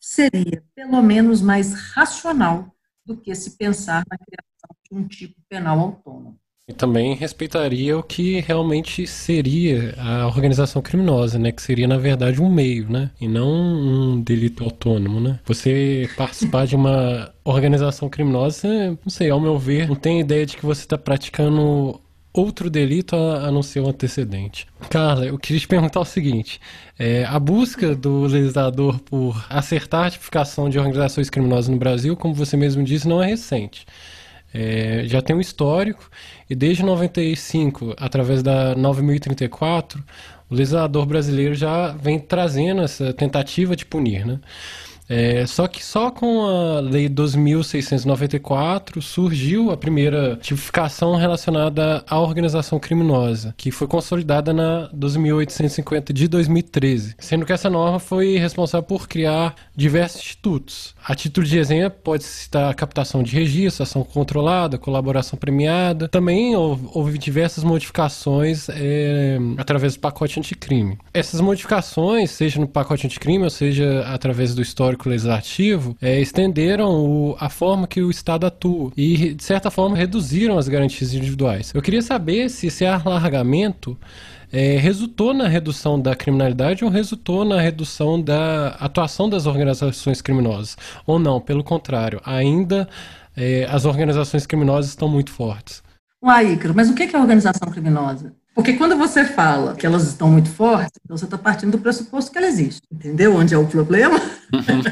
seria 0.00 0.62
pelo 0.74 1.00
menos 1.00 1.40
mais 1.40 1.72
racional 1.92 2.75
do 3.06 3.16
que 3.16 3.34
se 3.34 3.56
pensar 3.56 4.04
na 4.10 4.18
criação 4.18 4.76
de 4.90 4.98
um 4.98 5.06
tipo 5.06 5.34
penal 5.48 5.78
autônomo. 5.78 6.38
E 6.68 6.72
também 6.72 7.14
respeitaria 7.14 7.96
o 7.96 8.02
que 8.02 8.40
realmente 8.40 9.06
seria 9.06 9.94
a 9.98 10.26
organização 10.26 10.82
criminosa, 10.82 11.38
né? 11.38 11.52
Que 11.52 11.62
seria, 11.62 11.86
na 11.86 11.96
verdade, 11.96 12.42
um 12.42 12.50
meio, 12.50 12.90
né? 12.90 13.12
E 13.20 13.28
não 13.28 13.48
um 13.48 14.20
delito 14.20 14.64
autônomo, 14.64 15.20
né? 15.20 15.38
Você 15.44 16.10
participar 16.16 16.66
de 16.66 16.74
uma 16.74 17.32
organização 17.44 18.08
criminosa, 18.08 18.68
não 19.04 19.10
sei, 19.10 19.30
ao 19.30 19.40
meu 19.40 19.56
ver, 19.56 19.86
não 19.86 19.94
tem 19.94 20.18
ideia 20.18 20.44
de 20.44 20.56
que 20.56 20.66
você 20.66 20.80
está 20.80 20.98
praticando 20.98 22.00
outro 22.36 22.68
delito 22.68 23.16
a, 23.16 23.46
a, 23.46 23.50
não 23.50 23.62
ser 23.62 23.80
o 23.80 23.88
antecedente. 23.88 24.66
Carla, 24.90 25.26
eu 25.26 25.38
queria 25.38 25.58
te 25.58 25.66
perguntar 25.66 26.00
o 26.00 26.04
seguinte: 26.04 26.60
é, 26.98 27.24
a 27.24 27.38
busca 27.38 27.94
do 27.94 28.22
legislador 28.22 29.00
por 29.00 29.44
acertar 29.48 30.06
a 30.06 30.10
tipificação 30.10 30.68
de 30.68 30.78
organizações 30.78 31.30
criminosas 31.30 31.68
no 31.68 31.76
Brasil, 31.76 32.16
como 32.16 32.34
você 32.34 32.56
mesmo 32.56 32.84
disse, 32.84 33.08
não 33.08 33.22
é 33.22 33.26
recente. 33.26 33.86
É, 34.54 35.02
já 35.06 35.20
tem 35.20 35.34
um 35.34 35.40
histórico 35.40 36.08
e 36.48 36.54
desde 36.54 36.82
95, 36.82 37.94
através 37.98 38.42
da 38.42 38.74
9034, 38.74 40.02
o 40.48 40.54
legislador 40.54 41.04
brasileiro 41.04 41.54
já 41.54 41.88
vem 41.88 42.18
trazendo 42.18 42.82
essa 42.82 43.12
tentativa 43.12 43.74
de 43.74 43.84
punir, 43.84 44.24
né? 44.24 44.38
É, 45.08 45.46
só 45.46 45.66
que 45.68 45.84
só 45.84 46.10
com 46.10 46.46
a 46.46 46.80
Lei 46.80 47.08
2.694 47.08 49.00
surgiu 49.00 49.70
a 49.70 49.76
primeira 49.76 50.36
tipificação 50.36 51.14
relacionada 51.16 52.04
à 52.08 52.20
organização 52.20 52.78
criminosa, 52.78 53.54
que 53.56 53.70
foi 53.70 53.86
consolidada 53.86 54.52
na 54.52 54.90
2.850 54.94 56.12
de 56.12 56.28
2013, 56.28 57.14
sendo 57.18 57.46
que 57.46 57.52
essa 57.52 57.70
norma 57.70 57.98
foi 57.98 58.36
responsável 58.36 58.82
por 58.86 59.08
criar 59.08 59.54
diversos 59.74 60.20
institutos. 60.20 60.94
A 61.04 61.14
título 61.14 61.46
de 61.46 61.58
exemplo, 61.58 61.98
pode 62.02 62.24
citar 62.24 62.70
a 62.70 62.74
captação 62.74 63.22
de 63.22 63.32
registro, 63.32 63.82
ação 63.82 64.02
controlada, 64.02 64.78
colaboração 64.78 65.38
premiada. 65.38 66.08
Também 66.08 66.56
houve, 66.56 67.16
diversas 67.18 67.64
modificações 67.64 68.68
é, 68.68 69.38
através 69.56 69.94
do 69.94 70.00
pacote 70.00 70.38
anticrime. 70.38 70.98
Essas 71.14 71.40
modificações, 71.40 72.30
seja 72.30 72.60
no 72.60 72.66
pacote 72.66 73.06
anticrime, 73.06 73.44
ou 73.44 73.50
seja 73.50 74.02
através 74.06 74.54
do 74.54 74.62
legislativo, 75.04 75.96
é, 76.00 76.20
estenderam 76.20 76.88
o, 76.88 77.36
a 77.38 77.48
forma 77.48 77.86
que 77.86 78.00
o 78.00 78.10
Estado 78.10 78.46
atua 78.46 78.92
e, 78.96 79.34
de 79.34 79.44
certa 79.44 79.70
forma, 79.70 79.96
reduziram 79.96 80.58
as 80.58 80.68
garantias 80.68 81.12
individuais. 81.12 81.72
Eu 81.74 81.82
queria 81.82 82.02
saber 82.02 82.48
se 82.48 82.68
esse 82.68 82.84
alargamento 82.84 83.98
é, 84.52 84.76
resultou 84.76 85.34
na 85.34 85.48
redução 85.48 86.00
da 86.00 86.14
criminalidade 86.14 86.84
ou 86.84 86.90
resultou 86.90 87.44
na 87.44 87.60
redução 87.60 88.20
da 88.20 88.68
atuação 88.80 89.28
das 89.28 89.46
organizações 89.46 90.22
criminosas? 90.22 90.76
Ou 91.06 91.18
não, 91.18 91.40
pelo 91.40 91.64
contrário, 91.64 92.20
ainda 92.24 92.88
é, 93.36 93.66
as 93.70 93.84
organizações 93.84 94.46
criminosas 94.46 94.90
estão 94.90 95.08
muito 95.08 95.30
fortes. 95.30 95.82
Uai, 96.24 96.54
Ícaro, 96.54 96.74
mas 96.74 96.88
o 96.88 96.94
que 96.94 97.02
é 97.04 97.18
organização 97.18 97.70
criminosa? 97.70 98.32
Porque 98.56 98.72
quando 98.72 98.96
você 98.96 99.22
fala 99.22 99.76
que 99.76 99.84
elas 99.84 100.08
estão 100.08 100.30
muito 100.30 100.48
fortes, 100.48 100.98
então 101.04 101.14
você 101.14 101.26
está 101.26 101.36
partindo 101.36 101.72
do 101.72 101.78
pressuposto 101.78 102.32
que 102.32 102.38
ela 102.38 102.46
existe. 102.46 102.80
Entendeu 102.90 103.36
onde 103.36 103.52
é 103.52 103.58
o 103.58 103.66
problema? 103.66 104.18
Uhum. 104.18 104.82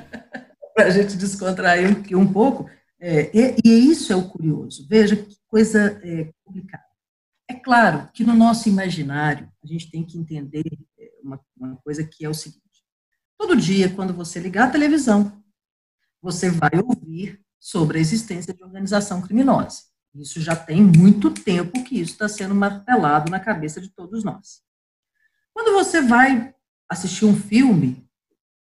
Para 0.74 0.86
a 0.86 0.90
gente 0.90 1.14
descontrair 1.14 1.86
um, 1.86 2.20
um 2.20 2.32
pouco. 2.32 2.66
É, 2.98 3.30
e, 3.36 3.60
e, 3.62 3.90
isso 3.90 4.10
é 4.10 4.16
o 4.16 4.26
curioso. 4.26 4.86
Veja 4.88 5.16
que 5.16 5.36
coisa 5.46 6.00
é, 6.02 6.32
complicada. 6.42 6.82
É 7.46 7.52
claro 7.52 8.08
que 8.10 8.24
no 8.24 8.32
nosso 8.32 8.70
imaginário, 8.70 9.52
a 9.62 9.66
gente 9.66 9.90
tem 9.90 10.02
que 10.02 10.16
entender 10.16 10.64
é, 10.98 11.10
uma, 11.22 11.38
uma 11.58 11.76
coisa 11.84 12.02
que 12.04 12.24
é 12.24 12.28
o 12.30 12.34
seguinte: 12.34 12.62
todo 13.36 13.54
dia, 13.54 13.90
quando 13.90 14.14
você 14.14 14.40
ligar 14.40 14.68
a 14.68 14.72
televisão, 14.72 15.44
você 16.22 16.50
vai 16.50 16.70
ouvir 16.82 17.38
sobre 17.60 17.98
a 17.98 18.00
existência 18.00 18.54
de 18.54 18.64
organização 18.64 19.20
criminosa. 19.20 19.93
Isso 20.14 20.40
já 20.40 20.54
tem 20.54 20.82
muito 20.82 21.30
tempo 21.30 21.82
que 21.82 22.00
isso 22.00 22.12
está 22.12 22.28
sendo 22.28 22.54
martelado 22.54 23.30
na 23.30 23.40
cabeça 23.40 23.80
de 23.80 23.88
todos 23.90 24.22
nós. 24.22 24.62
Quando 25.52 25.72
você 25.72 26.00
vai 26.00 26.54
assistir 26.88 27.24
um 27.24 27.36
filme, 27.36 28.08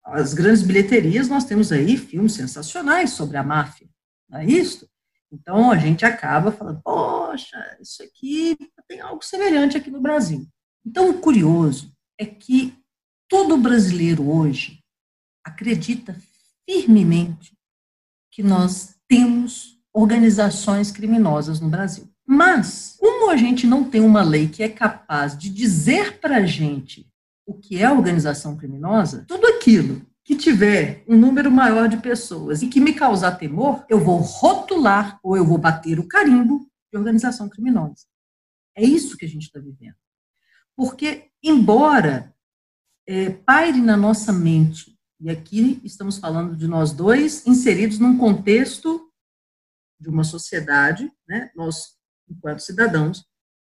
as 0.03 0.33
grandes 0.33 0.63
bilheterias, 0.63 1.29
nós 1.29 1.45
temos 1.45 1.71
aí 1.71 1.95
filmes 1.97 2.33
sensacionais 2.33 3.11
sobre 3.11 3.37
a 3.37 3.43
máfia, 3.43 3.87
não 4.27 4.39
é 4.39 4.45
isso? 4.45 4.89
Então, 5.31 5.71
a 5.71 5.77
gente 5.77 6.05
acaba 6.05 6.51
falando, 6.51 6.81
poxa, 6.83 7.77
isso 7.81 8.03
aqui 8.03 8.55
tem 8.87 8.99
algo 8.99 9.23
semelhante 9.23 9.75
aqui 9.75 9.89
no 9.89 10.01
Brasil. 10.01 10.47
Então, 10.85 11.09
o 11.09 11.19
curioso 11.19 11.91
é 12.19 12.25
que 12.25 12.77
todo 13.27 13.57
brasileiro 13.57 14.29
hoje 14.29 14.83
acredita 15.43 16.15
firmemente 16.69 17.57
que 18.31 18.43
nós 18.43 18.95
temos 19.07 19.72
organizações 19.93 20.91
criminosas 20.91 21.59
no 21.59 21.69
Brasil. 21.69 22.09
Mas, 22.25 22.95
como 22.99 23.29
a 23.29 23.37
gente 23.37 23.67
não 23.67 23.83
tem 23.83 24.01
uma 24.01 24.23
lei 24.23 24.47
que 24.47 24.63
é 24.63 24.69
capaz 24.69 25.37
de 25.37 25.49
dizer 25.49 26.19
para 26.19 26.37
a 26.37 26.45
gente 26.45 27.07
o 27.45 27.53
que 27.53 27.81
é 27.81 27.91
organização 27.91 28.55
criminosa, 28.55 29.25
tudo 29.27 29.45
aquilo 29.45 30.01
que 30.23 30.35
tiver 30.35 31.03
um 31.07 31.17
número 31.17 31.51
maior 31.51 31.89
de 31.89 31.97
pessoas 31.97 32.61
e 32.61 32.67
que 32.67 32.79
me 32.79 32.93
causar 32.93 33.33
temor, 33.33 33.85
eu 33.89 33.99
vou 33.99 34.17
rotular 34.19 35.19
ou 35.21 35.35
eu 35.35 35.45
vou 35.45 35.57
bater 35.57 35.99
o 35.99 36.07
carimbo 36.07 36.65
de 36.91 36.97
organização 36.97 37.49
criminosa. 37.49 38.05
É 38.75 38.83
isso 38.83 39.17
que 39.17 39.25
a 39.25 39.29
gente 39.29 39.43
está 39.43 39.59
vivendo. 39.59 39.95
Porque, 40.75 41.25
embora 41.43 42.33
é, 43.05 43.29
paire 43.31 43.81
na 43.81 43.97
nossa 43.97 44.31
mente, 44.31 44.97
e 45.19 45.29
aqui 45.29 45.81
estamos 45.83 46.17
falando 46.17 46.55
de 46.55 46.67
nós 46.67 46.91
dois 46.91 47.45
inseridos 47.45 47.99
num 47.99 48.17
contexto 48.17 49.09
de 50.03 50.09
uma 50.09 50.23
sociedade, 50.23 51.11
né, 51.27 51.49
nós, 51.55 51.95
enquanto 52.29 52.59
cidadãos, 52.59 53.25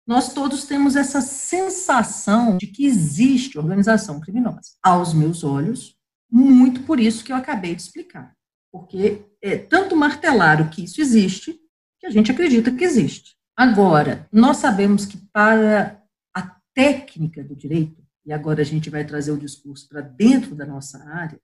nós 0.07 0.33
todos 0.33 0.65
temos 0.65 0.95
essa 0.95 1.21
sensação 1.21 2.57
de 2.57 2.67
que 2.67 2.85
existe 2.85 3.59
organização 3.59 4.19
criminosa. 4.19 4.71
Aos 4.81 5.13
meus 5.13 5.43
olhos, 5.43 5.95
muito 6.29 6.83
por 6.83 6.99
isso 6.99 7.23
que 7.23 7.31
eu 7.31 7.35
acabei 7.35 7.75
de 7.75 7.81
explicar. 7.81 8.33
Porque 8.71 9.25
é 9.41 9.57
tanto 9.57 9.95
martelar 9.95 10.61
o 10.61 10.69
que 10.69 10.85
isso 10.85 11.01
existe, 11.01 11.59
que 11.99 12.07
a 12.07 12.09
gente 12.09 12.31
acredita 12.31 12.71
que 12.71 12.83
existe. 12.83 13.35
Agora, 13.55 14.27
nós 14.31 14.57
sabemos 14.57 15.05
que 15.05 15.17
para 15.31 16.01
a 16.33 16.57
técnica 16.73 17.43
do 17.43 17.55
direito, 17.55 18.01
e 18.25 18.31
agora 18.31 18.61
a 18.61 18.65
gente 18.65 18.89
vai 18.89 19.05
trazer 19.05 19.31
o 19.31 19.37
discurso 19.37 19.87
para 19.89 20.01
dentro 20.01 20.55
da 20.55 20.65
nossa 20.65 21.03
área, 21.09 21.39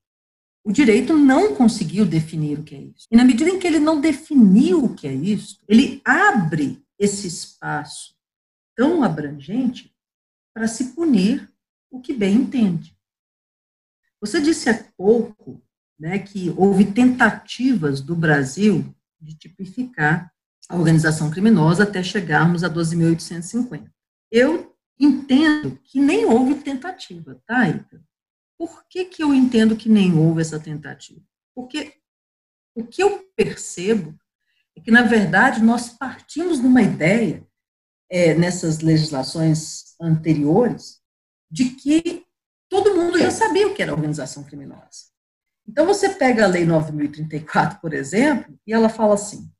o 0.63 0.72
direito 0.72 1.15
não 1.15 1.56
conseguiu 1.56 2.06
definir 2.06 2.60
o 2.60 2.63
que 2.63 2.76
é 2.76 2.82
isso. 2.82 3.08
E 3.12 3.15
na 3.15 3.24
medida 3.24 3.50
em 3.50 3.60
que 3.60 3.65
ele 3.65 3.80
não 3.80 4.02
definiu 4.02 4.84
o 4.84 4.96
que 4.96 5.08
é 5.08 5.13
isso, 5.13 5.60
ele 5.67 6.02
abre 6.04 6.84
esse 7.00 7.28
espaço 7.28 8.15
tão 8.76 9.04
abrangente 9.04 9.96
para 10.54 10.67
se 10.67 10.93
punir 10.93 11.50
o 11.89 12.02
que 12.02 12.13
bem 12.13 12.36
entende. 12.36 12.98
Você 14.20 14.41
disse 14.41 14.70
há 14.70 14.84
pouco 14.98 15.62
né, 16.00 16.20
que 16.20 16.54
houve 16.58 16.86
tentativas 16.91 18.02
do 18.02 18.15
Brasil 18.15 18.93
de 19.20 19.36
tipificar 19.36 20.32
a 20.70 20.76
organização 20.76 21.32
criminosa 21.32 21.84
até 21.84 22.04
chegarmos 22.04 22.63
a 22.63 22.70
12.850. 22.70 23.89
Eu 24.32 24.76
entendo 25.00 25.80
que 25.84 26.00
nem 26.00 26.26
houve 26.26 26.56
tentativa, 26.56 27.41
tá, 27.46 27.70
Ita? 27.70 28.04
Por 28.58 28.88
que, 28.88 29.06
que 29.06 29.24
eu 29.24 29.34
entendo 29.34 29.76
que 29.76 29.89
nem 29.89 30.17
houve 30.17 30.41
essa 30.41 30.60
tentativa? 30.60 31.22
Porque 31.56 31.93
o 32.76 32.86
que 32.86 33.02
eu 33.02 33.28
percebo 33.36 34.17
é 34.76 34.82
que, 34.82 34.91
na 34.91 35.04
verdade, 35.04 35.62
nós 35.62 35.89
partimos 35.89 36.60
de 36.60 36.65
uma 36.65 36.82
ideia, 36.82 37.46
é, 38.10 38.34
nessas 38.34 38.80
legislações 38.80 39.96
anteriores, 40.00 41.02
de 41.52 41.72
que 41.72 42.26
todo 42.70 42.96
mundo 42.96 43.20
já 43.20 43.32
sabia 43.32 43.67
o 43.67 43.74
que 43.74 43.82
era 43.82 43.93
organização 43.93 44.43
criminosa. 44.43 45.08
Então, 45.67 45.86
você 45.86 46.10
pega 46.10 46.46
a 46.46 46.48
Lei 46.48 46.65
9.034, 46.65 47.80
por 47.80 47.93
exemplo, 47.93 48.58
e 48.65 48.74
ela 48.74 48.89
fala 48.89 49.15
assim: 49.15 49.52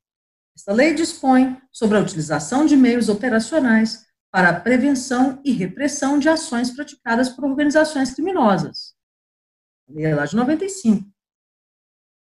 esta 0.58 0.74
lei 0.74 0.96
dispõe 0.96 1.56
sobre 1.72 2.00
a 2.00 2.02
utilização 2.02 2.66
de 2.66 2.76
meios 2.76 3.10
operacionais 3.10 4.07
para 4.32 4.50
a 4.50 4.60
prevenção 4.60 5.42
e 5.44 5.52
repressão 5.52 6.20
de 6.20 6.30
ações 6.30 6.72
praticadas 6.72 7.30
por 7.30 7.46
organizações 7.46 8.14
criminosas. 8.14 8.96
Lei 9.90 10.06
é 10.06 10.16
lá 10.16 10.26
de 10.26 10.36
95. 10.36 11.10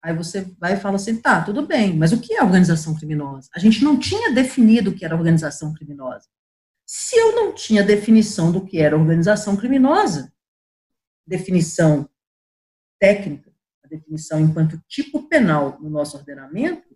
Aí 0.03 0.15
você 0.15 0.43
vai 0.59 0.75
e 0.75 0.81
fala 0.81 0.97
assim, 0.97 1.19
tá, 1.19 1.43
tudo 1.43 1.67
bem, 1.67 1.97
mas 1.97 2.13
o 2.13 2.21
que 2.21 2.35
é 2.35 2.43
organização 2.43 2.95
criminosa? 2.95 3.49
A 3.55 3.59
gente 3.59 3.83
não 3.83 3.99
tinha 3.99 4.33
definido 4.33 4.91
o 4.91 4.95
que 4.95 5.05
era 5.05 5.17
organização 5.17 5.73
criminosa. 5.73 6.29
Se 6.87 7.17
eu 7.17 7.35
não 7.35 7.55
tinha 7.55 7.83
definição 7.83 8.53
do 8.53 8.67
que 8.67 8.79
era 8.79 8.97
organização 8.97 9.57
criminosa, 9.57 10.31
definição 11.27 12.07
técnica, 13.01 13.51
a 13.83 13.89
definição 13.89 14.39
enquanto 14.41 14.79
tipo 14.87 15.27
penal 15.27 15.81
no 15.81 15.89
nosso 15.89 16.19
ordenamento, 16.19 16.95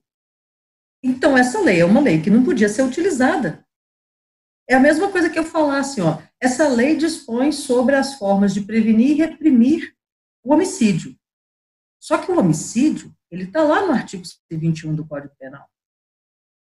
então 1.03 1.37
essa 1.37 1.61
lei 1.61 1.81
é 1.81 1.85
uma 1.87 2.01
lei 2.01 2.21
que 2.21 2.29
não 2.29 2.45
podia 2.45 2.69
ser 2.69 2.83
utilizada 2.83 3.67
é 4.69 4.75
a 4.75 4.81
mesma 4.81 5.11
coisa 5.11 5.31
que 5.31 5.39
eu 5.39 5.45
falasse, 5.45 6.01
ó, 6.01 6.19
essa 6.41 6.69
lei 6.69 6.95
dispõe 6.95 7.51
sobre 7.53 7.97
as 7.97 8.15
formas 8.15 8.53
de 8.53 8.61
prevenir 8.61 9.13
e 9.13 9.15
reprimir 9.15 9.95
o 10.45 10.53
homicídio. 10.53 11.17
Só 11.99 12.19
que 12.19 12.31
o 12.31 12.39
homicídio, 12.39 13.13
ele 13.31 13.45
está 13.45 13.63
lá 13.63 13.87
no 13.87 13.93
artigo 13.93 14.25
121 14.25 14.95
do 14.95 15.07
Código 15.07 15.35
Penal. 15.39 15.67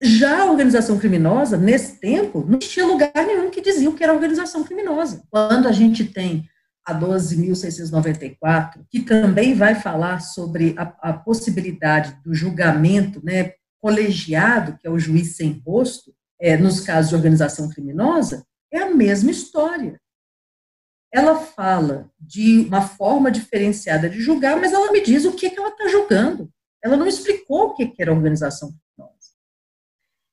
Já 0.01 0.41
a 0.41 0.51
organização 0.51 0.99
criminosa, 0.99 1.55
nesse 1.55 1.99
tempo, 1.99 2.43
não 2.45 2.59
tinha 2.59 2.85
lugar 2.85 3.13
nenhum 3.15 3.49
que 3.49 3.61
dizia 3.61 3.89
o 3.89 3.95
que 3.95 4.03
era 4.03 4.13
organização 4.13 4.63
criminosa. 4.63 5.23
Quando 5.29 5.67
a 5.67 5.71
gente 5.71 6.03
tem 6.03 6.49
a 6.85 6.93
12.694, 6.93 8.85
que 8.89 9.01
também 9.01 9.53
vai 9.53 9.75
falar 9.75 10.19
sobre 10.19 10.75
a, 10.77 11.11
a 11.11 11.13
possibilidade 11.13 12.17
do 12.25 12.33
julgamento 12.33 13.23
né, 13.23 13.53
colegiado, 13.79 14.77
que 14.77 14.85
é 14.85 14.89
o 14.89 14.99
juiz 14.99 15.37
sem 15.37 15.61
rosto, 15.65 16.13
é, 16.39 16.57
nos 16.57 16.79
casos 16.79 17.09
de 17.09 17.15
organização 17.15 17.69
criminosa, 17.69 18.45
é 18.71 18.79
a 18.79 18.93
mesma 18.93 19.31
história. 19.31 19.99
Ela 21.13 21.39
fala 21.39 22.11
de 22.19 22.61
uma 22.61 22.81
forma 22.81 23.29
diferenciada 23.29 24.09
de 24.09 24.19
julgar, 24.19 24.59
mas 24.59 24.73
ela 24.73 24.91
me 24.91 25.01
diz 25.01 25.25
o 25.25 25.33
que, 25.33 25.49
que 25.49 25.59
ela 25.59 25.69
está 25.69 25.87
julgando. 25.87 26.51
Ela 26.83 26.97
não 26.97 27.05
explicou 27.05 27.67
o 27.67 27.73
que, 27.75 27.87
que 27.87 28.01
era 28.01 28.11
organização 28.11 28.69
criminosa. 28.69 29.29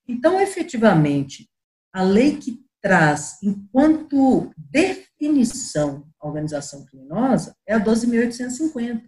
Então, 0.09 0.41
efetivamente, 0.41 1.49
a 1.93 2.03
lei 2.03 2.39
que 2.39 2.65
traz, 2.81 3.39
enquanto 3.43 4.51
definição, 4.57 6.09
a 6.19 6.27
organização 6.27 6.85
criminosa 6.87 7.55
é 7.67 7.75
a 7.75 7.81
12.850. 7.81 9.03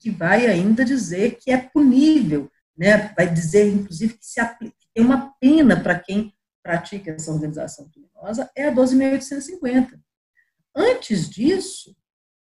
que 0.00 0.10
vai 0.10 0.46
ainda 0.46 0.84
dizer 0.84 1.38
que 1.40 1.50
é 1.50 1.58
punível, 1.58 2.50
né? 2.76 3.12
vai 3.16 3.32
dizer, 3.32 3.68
inclusive, 3.68 4.14
que, 4.14 4.26
se 4.26 4.40
aplica, 4.40 4.74
que 4.78 4.88
tem 4.94 5.04
uma 5.04 5.34
pena 5.40 5.80
para 5.80 5.98
quem 5.98 6.32
pratica 6.66 7.12
essa 7.12 7.30
organização 7.30 7.88
criminosa, 7.88 8.50
é 8.56 8.66
a 8.66 8.74
12.850. 8.74 10.00
Antes 10.74 11.30
disso, 11.30 11.96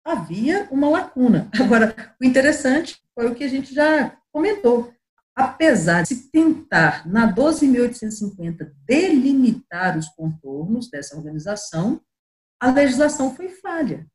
havia 0.05 0.69
uma 0.71 0.91
lacuna. 0.91 1.51
Agora, 1.59 2.15
o 2.21 2.25
interessante 2.25 3.01
foi 3.15 3.31
o 3.31 3.35
que 3.35 3.45
a 3.45 3.49
gente 3.49 3.75
já 3.75 4.15
comentou. 4.31 4.93
Apesar 5.35 6.03
de 6.03 6.09
se 6.09 6.31
tentar, 6.31 7.09
na 7.09 7.35
12.850, 7.35 8.71
delimitar 8.85 9.97
os 9.97 10.09
contornos 10.11 10.91
dessa 10.91 11.17
organização, 11.17 11.99
a 12.61 12.71
legislação 12.71 13.35
foi 13.35 13.49
falha, 13.49 14.07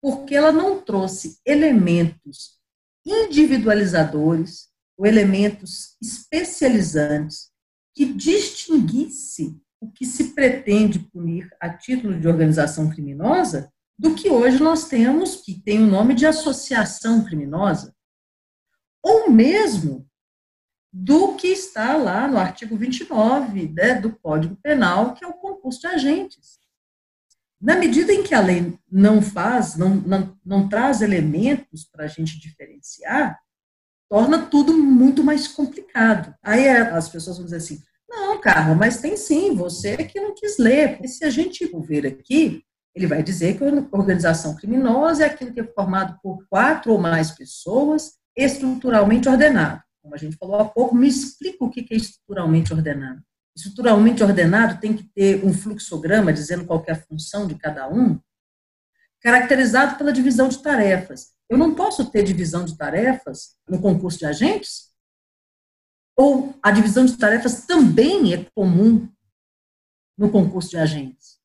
porque 0.00 0.36
ela 0.36 0.52
não 0.52 0.80
trouxe 0.80 1.40
elementos 1.44 2.60
individualizadores 3.04 4.68
ou 4.96 5.04
elementos 5.04 5.96
especializantes 6.00 7.51
que 7.94 8.12
distinguisse 8.12 9.60
o 9.80 9.90
que 9.90 10.06
se 10.06 10.32
pretende 10.32 10.98
punir 10.98 11.50
a 11.60 11.68
título 11.68 12.18
de 12.18 12.28
organização 12.28 12.88
criminosa 12.88 13.72
do 13.98 14.14
que 14.14 14.30
hoje 14.30 14.62
nós 14.62 14.88
temos, 14.88 15.36
que 15.36 15.60
tem 15.60 15.82
o 15.82 15.86
nome 15.86 16.14
de 16.14 16.26
associação 16.26 17.24
criminosa, 17.24 17.94
ou 19.02 19.30
mesmo 19.30 20.08
do 20.92 21.34
que 21.34 21.48
está 21.48 21.96
lá 21.96 22.28
no 22.28 22.38
artigo 22.38 22.76
29 22.76 23.68
né, 23.68 23.94
do 23.94 24.14
Código 24.16 24.56
Penal, 24.56 25.14
que 25.14 25.24
é 25.24 25.28
o 25.28 25.34
concurso 25.34 25.80
de 25.80 25.86
agentes. 25.86 26.58
Na 27.60 27.76
medida 27.76 28.12
em 28.12 28.22
que 28.22 28.34
a 28.34 28.40
lei 28.40 28.78
não 28.90 29.22
faz, 29.22 29.76
não, 29.76 29.94
não, 29.94 30.38
não 30.44 30.68
traz 30.68 31.00
elementos 31.00 31.84
para 31.84 32.04
a 32.04 32.08
gente 32.08 32.38
diferenciar, 32.38 33.40
torna 34.12 34.44
tudo 34.44 34.74
muito 34.74 35.24
mais 35.24 35.48
complicado. 35.48 36.34
Aí 36.42 36.66
é, 36.66 36.82
as 36.82 37.08
pessoas 37.08 37.38
vão 37.38 37.46
dizer 37.46 37.56
assim: 37.56 37.82
não, 38.06 38.38
Carla, 38.38 38.74
mas 38.74 39.00
tem 39.00 39.16
sim, 39.16 39.54
você 39.54 39.96
que 39.96 40.20
não 40.20 40.34
quis 40.34 40.58
ler. 40.58 40.90
Porque 40.90 41.08
se 41.08 41.24
a 41.24 41.30
gente 41.30 41.64
ver 41.80 42.06
aqui, 42.06 42.62
ele 42.94 43.06
vai 43.06 43.22
dizer 43.22 43.56
que 43.56 43.64
a 43.64 43.98
organização 43.98 44.54
criminosa 44.54 45.22
é 45.22 45.26
aquilo 45.28 45.54
que 45.54 45.60
é 45.60 45.64
formado 45.64 46.18
por 46.22 46.46
quatro 46.50 46.92
ou 46.92 46.98
mais 46.98 47.30
pessoas, 47.30 48.12
estruturalmente 48.36 49.30
ordenado. 49.30 49.80
Como 50.02 50.14
a 50.14 50.18
gente 50.18 50.36
falou 50.36 50.56
há 50.56 50.64
pouco, 50.66 50.94
me 50.94 51.08
explica 51.08 51.64
o 51.64 51.70
que 51.70 51.86
é 51.90 51.96
estruturalmente 51.96 52.74
ordenado 52.74 53.22
estruturalmente 53.54 54.22
ordenado 54.22 54.80
tem 54.80 54.96
que 54.96 55.04
ter 55.14 55.44
um 55.44 55.52
fluxograma 55.52 56.32
dizendo 56.32 56.64
qual 56.64 56.82
é 56.86 56.92
a 56.92 56.96
função 56.96 57.46
de 57.46 57.54
cada 57.54 57.86
um, 57.86 58.18
caracterizado 59.20 59.96
pela 59.96 60.10
divisão 60.10 60.48
de 60.48 60.62
tarefas. 60.62 61.32
Eu 61.52 61.58
não 61.58 61.74
posso 61.74 62.10
ter 62.10 62.22
divisão 62.22 62.64
de 62.64 62.78
tarefas 62.78 63.58
no 63.68 63.78
concurso 63.78 64.18
de 64.18 64.24
agentes? 64.24 64.90
Ou 66.16 66.54
a 66.62 66.70
divisão 66.70 67.04
de 67.04 67.14
tarefas 67.18 67.66
também 67.66 68.32
é 68.32 68.46
comum 68.54 69.06
no 70.16 70.30
concurso 70.30 70.70
de 70.70 70.78
agentes? 70.78 71.38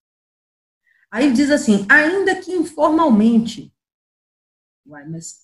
Aí 1.12 1.34
diz 1.34 1.52
assim, 1.52 1.86
ainda 1.90 2.38
que 2.38 2.54
informalmente. 2.54 3.74
Uai, 4.86 5.06
mas 5.10 5.42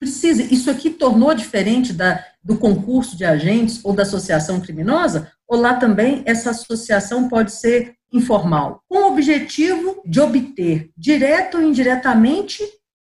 precisa, 0.00 0.42
isso 0.42 0.68
aqui 0.68 0.90
tornou 0.90 1.32
diferente 1.32 1.92
da, 1.92 2.26
do 2.42 2.58
concurso 2.58 3.16
de 3.16 3.24
agentes 3.24 3.84
ou 3.84 3.94
da 3.94 4.02
associação 4.02 4.60
criminosa? 4.60 5.32
ou 5.50 5.60
lá 5.60 5.74
também 5.74 6.22
essa 6.24 6.50
associação 6.50 7.28
pode 7.28 7.50
ser 7.50 7.96
informal, 8.12 8.84
com 8.88 8.98
o 8.98 9.12
objetivo 9.12 10.00
de 10.06 10.20
obter, 10.20 10.90
direto 10.96 11.56
ou 11.56 11.62
indiretamente, 11.64 12.62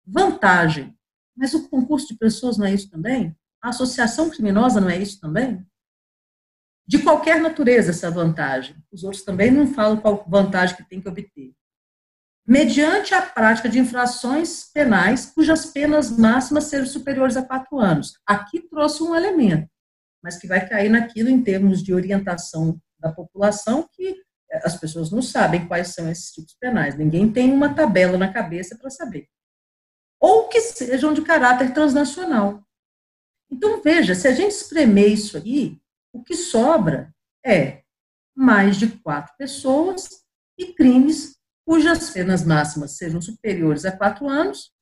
vantagem. 0.06 0.96
Mas 1.36 1.54
o 1.54 1.68
concurso 1.68 2.08
de 2.08 2.16
pessoas 2.16 2.56
não 2.56 2.66
é 2.66 2.74
isso 2.74 2.90
também? 2.90 3.36
A 3.60 3.70
associação 3.70 4.30
criminosa 4.30 4.80
não 4.80 4.90
é 4.90 4.98
isso 4.98 5.20
também? 5.20 5.64
De 6.86 7.02
qualquer 7.02 7.40
natureza 7.40 7.90
essa 7.90 8.10
vantagem. 8.10 8.76
Os 8.92 9.04
outros 9.04 9.22
também 9.22 9.50
não 9.50 9.66
falam 9.66 9.96
qual 9.96 10.24
vantagem 10.28 10.76
que 10.76 10.88
tem 10.88 11.00
que 11.00 11.08
obter. 11.08 11.52
Mediante 12.46 13.14
a 13.14 13.22
prática 13.22 13.68
de 13.68 13.78
infrações 13.78 14.70
penais 14.72 15.26
cujas 15.26 15.66
penas 15.66 16.10
máximas 16.10 16.64
sejam 16.64 16.86
superiores 16.86 17.36
a 17.36 17.42
quatro 17.42 17.78
anos. 17.78 18.12
Aqui 18.26 18.60
trouxe 18.68 19.02
um 19.02 19.14
elemento 19.14 19.68
mas 20.24 20.38
que 20.38 20.46
vai 20.46 20.66
cair 20.66 20.88
naquilo 20.88 21.28
em 21.28 21.42
termos 21.42 21.82
de 21.82 21.92
orientação 21.92 22.80
da 22.98 23.12
população 23.12 23.86
que 23.92 24.16
eh, 24.50 24.60
as 24.64 24.74
pessoas 24.74 25.10
não 25.10 25.20
sabem 25.20 25.68
quais 25.68 25.88
são 25.88 26.10
esses 26.10 26.32
tipos 26.32 26.56
penais. 26.58 26.96
Ninguém 26.96 27.30
tem 27.30 27.52
uma 27.52 27.74
tabela 27.74 28.16
na 28.16 28.32
cabeça 28.32 28.74
para 28.78 28.88
saber. 28.88 29.28
Ou 30.26 30.48
que 30.48 30.58
sejam 30.58 31.12
de 31.12 31.20
caráter 31.20 31.74
transnacional. 31.74 32.66
Então, 33.50 33.82
veja, 33.82 34.14
se 34.14 34.26
a 34.26 34.32
gente 34.32 34.52
espremer 34.52 35.12
isso 35.12 35.36
aí, 35.36 35.78
o 36.14 36.24
que 36.24 36.34
sobra 36.34 37.14
é 37.44 37.82
mais 38.34 38.78
de 38.78 38.86
quatro 38.86 39.36
pessoas 39.36 40.24
e 40.58 40.72
crimes 40.72 41.38
cujas 41.66 42.08
penas 42.08 42.42
máximas 42.42 42.92
sejam 42.92 43.20
superiores 43.20 43.84
a 43.84 43.92
quatro 43.94 44.26
anos 44.26 44.72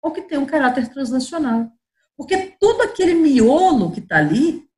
ou 0.00 0.12
que 0.12 0.22
tenham 0.22 0.46
caráter 0.46 0.88
transnacional. 0.88 1.68
Porque 2.16 2.56
tudo 2.60 2.82
aquele 2.82 3.14
miolo 3.14 3.90
que 3.90 3.98
está 3.98 4.18
ali 4.18 4.70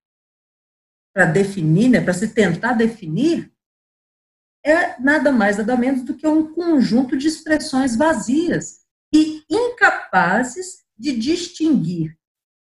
para 1.14 1.27
definir, 1.27 1.90
né, 1.90 2.01
para 2.01 2.14
se 2.14 2.29
tentar 2.29 2.73
definir, 2.73 3.53
é 4.64 4.99
nada 5.03 5.31
mais, 5.31 5.59
nada 5.59 5.77
menos 5.77 6.03
do 6.03 6.16
que 6.16 6.27
um 6.27 6.55
conjunto 6.55 7.14
de 7.14 7.29
expressões 7.29 7.94
vazias 7.94 8.88
e 9.12 9.42
incapazes 9.51 10.85
de 10.97 11.16
distinguir 11.16 12.16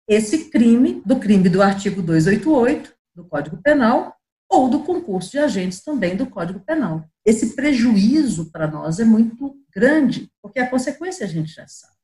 esse 0.09 0.51
crime 0.51 1.03
do 1.07 1.19
crime 1.19 1.49
do 1.49 1.63
artigo 1.63 2.03
288 2.03 2.93
do 3.15 3.25
Código 3.25 3.57
Penal 3.63 4.17
ou 4.49 4.69
do 4.69 4.83
concurso 4.83 5.31
de 5.31 5.39
agentes 5.39 5.83
também 5.83 6.17
do 6.17 6.27
Código 6.27 6.61
Penal. 6.61 7.09
Esse 7.25 7.55
prejuízo 7.55 8.51
para 8.51 8.67
nós 8.67 8.99
é 8.99 9.05
muito 9.05 9.57
grande, 9.73 10.31
porque 10.43 10.59
a 10.59 10.69
consequência 10.69 11.25
a 11.25 11.29
gente 11.29 11.53
já 11.53 11.67
sabe. 11.69 11.95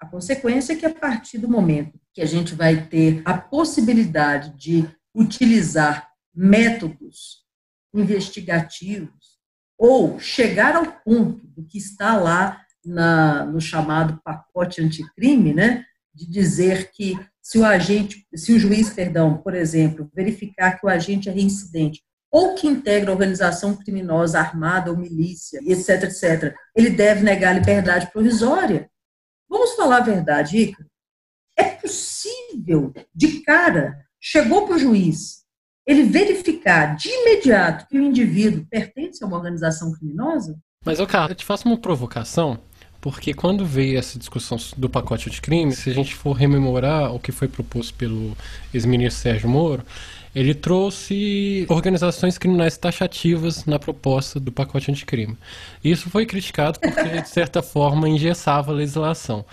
A 0.00 0.06
consequência 0.06 0.72
é 0.72 0.76
que 0.76 0.86
a 0.86 0.94
partir 0.94 1.38
do 1.38 1.48
momento 1.48 2.00
que 2.12 2.22
a 2.22 2.26
gente 2.26 2.54
vai 2.54 2.86
ter 2.88 3.22
a 3.24 3.36
possibilidade 3.36 4.50
de 4.56 4.88
utilizar 5.14 6.10
métodos 6.34 7.44
investigativos 7.94 9.38
ou 9.78 10.18
chegar 10.18 10.74
ao 10.74 10.86
ponto 11.04 11.46
do 11.46 11.64
que 11.64 11.76
está 11.76 12.16
lá 12.16 12.64
na, 12.84 13.44
no 13.44 13.60
chamado 13.60 14.20
pacote 14.24 14.82
anticrime, 14.82 15.52
né, 15.52 15.84
de 16.14 16.28
dizer 16.28 16.90
que 16.92 17.18
se 17.40 17.58
o 17.58 17.64
agente, 17.64 18.26
se 18.34 18.52
o 18.52 18.58
juiz, 18.58 18.90
perdão, 18.90 19.36
por 19.38 19.54
exemplo, 19.54 20.10
verificar 20.14 20.78
que 20.78 20.86
o 20.86 20.88
agente 20.88 21.28
é 21.28 21.32
reincidente 21.32 22.02
ou 22.30 22.54
que 22.54 22.66
integra 22.66 23.10
organização 23.10 23.76
criminosa 23.76 24.38
armada 24.38 24.90
ou 24.90 24.96
milícia, 24.96 25.60
etc, 25.66 26.04
etc, 26.04 26.54
ele 26.74 26.90
deve 26.90 27.22
negar 27.22 27.54
liberdade 27.54 28.10
provisória. 28.10 28.88
Vamos 29.48 29.74
falar 29.74 29.98
a 29.98 30.00
verdade, 30.00 30.56
Ica? 30.56 30.86
É 31.58 31.64
possível, 31.64 32.92
de 33.14 33.40
cara, 33.40 34.06
chegou 34.18 34.66
para 34.66 34.76
o 34.76 34.78
juiz, 34.78 35.42
ele 35.86 36.04
verificar 36.04 36.96
de 36.96 37.10
imediato 37.10 37.86
que 37.86 37.98
o 37.98 38.02
indivíduo 38.02 38.66
pertence 38.70 39.22
a 39.22 39.26
uma 39.26 39.36
organização 39.36 39.92
criminosa? 39.92 40.58
Mas, 40.84 41.00
ô 41.00 41.06
Carlos, 41.06 41.30
eu 41.30 41.36
te 41.36 41.44
faço 41.44 41.68
uma 41.68 41.78
provocação, 41.78 42.58
porque 43.02 43.34
quando 43.34 43.66
veio 43.66 43.98
essa 43.98 44.16
discussão 44.16 44.56
do 44.76 44.88
pacote 44.88 45.28
de 45.28 45.40
crime, 45.40 45.72
se 45.72 45.90
a 45.90 45.92
gente 45.92 46.14
for 46.14 46.34
rememorar 46.34 47.12
o 47.12 47.18
que 47.18 47.32
foi 47.32 47.48
proposto 47.48 47.92
pelo 47.94 48.36
ex-ministro 48.72 49.20
Sérgio 49.20 49.48
Moro, 49.48 49.82
ele 50.32 50.54
trouxe 50.54 51.66
organizações 51.68 52.38
criminais 52.38 52.78
taxativas 52.78 53.66
na 53.66 53.76
proposta 53.76 54.38
do 54.38 54.52
pacote 54.52 54.88
anticrime. 54.88 55.36
Isso 55.82 56.08
foi 56.08 56.24
criticado 56.24 56.78
porque, 56.78 57.20
de 57.20 57.28
certa 57.28 57.60
forma, 57.60 58.08
engessava 58.08 58.70
a 58.70 58.74
legislação. 58.74 59.44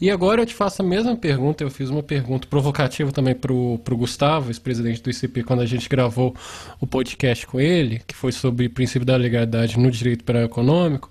E 0.00 0.08
agora 0.08 0.42
eu 0.42 0.46
te 0.46 0.54
faço 0.54 0.80
a 0.80 0.84
mesma 0.84 1.16
pergunta, 1.16 1.64
eu 1.64 1.70
fiz 1.70 1.90
uma 1.90 2.04
pergunta 2.04 2.46
provocativa 2.46 3.10
também 3.10 3.34
para 3.34 3.52
o 3.52 3.78
Gustavo, 3.90 4.48
ex-presidente 4.48 5.02
do 5.02 5.10
ICP, 5.10 5.42
quando 5.42 5.60
a 5.60 5.66
gente 5.66 5.88
gravou 5.88 6.36
o 6.80 6.86
podcast 6.86 7.48
com 7.48 7.60
ele, 7.60 8.00
que 8.06 8.14
foi 8.14 8.30
sobre 8.30 8.66
o 8.66 8.70
princípio 8.70 9.04
da 9.04 9.16
legalidade 9.16 9.76
no 9.76 9.90
direito 9.90 10.22
penal 10.22 10.44
econômico, 10.44 11.10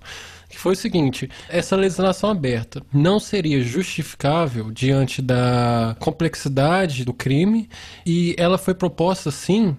que 0.52 0.58
foi 0.58 0.74
o 0.74 0.76
seguinte: 0.76 1.28
essa 1.48 1.74
legislação 1.74 2.30
aberta 2.30 2.82
não 2.92 3.18
seria 3.18 3.62
justificável 3.62 4.70
diante 4.70 5.22
da 5.22 5.96
complexidade 5.98 7.04
do 7.04 7.14
crime 7.14 7.68
e 8.06 8.34
ela 8.38 8.58
foi 8.58 8.74
proposta 8.74 9.30
sim 9.30 9.76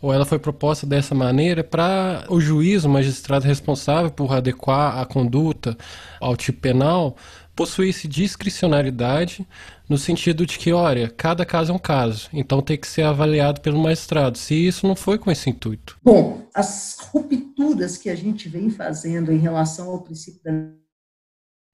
ou 0.00 0.12
ela 0.12 0.24
foi 0.24 0.38
proposta 0.38 0.84
dessa 0.84 1.14
maneira 1.14 1.62
para 1.62 2.24
o 2.28 2.40
juiz, 2.40 2.84
o 2.84 2.88
magistrado 2.88 3.46
responsável 3.46 4.10
por 4.10 4.32
adequar 4.32 4.98
a 4.98 5.06
conduta 5.06 5.76
ao 6.20 6.36
tipo 6.36 6.60
penal, 6.60 7.16
possuísse 7.54 8.08
discricionariedade 8.08 9.46
no 9.88 9.98
sentido 9.98 10.46
de 10.46 10.58
que, 10.58 10.72
olha, 10.72 11.10
cada 11.10 11.44
caso 11.44 11.70
é 11.72 11.74
um 11.74 11.78
caso, 11.78 12.28
então 12.32 12.62
tem 12.62 12.78
que 12.78 12.86
ser 12.86 13.02
avaliado 13.02 13.60
pelo 13.60 13.78
magistrado, 13.78 14.38
se 14.38 14.54
isso 14.54 14.86
não 14.86 14.96
foi 14.96 15.18
com 15.18 15.30
esse 15.30 15.50
intuito. 15.50 15.98
Bom, 16.02 16.46
as 16.54 16.96
rupturas 16.98 17.98
que 17.98 18.08
a 18.08 18.14
gente 18.14 18.48
vem 18.48 18.70
fazendo 18.70 19.32
em 19.32 19.38
relação 19.38 19.90
ao 19.90 20.02
princípio 20.02 20.40
da 20.42 20.52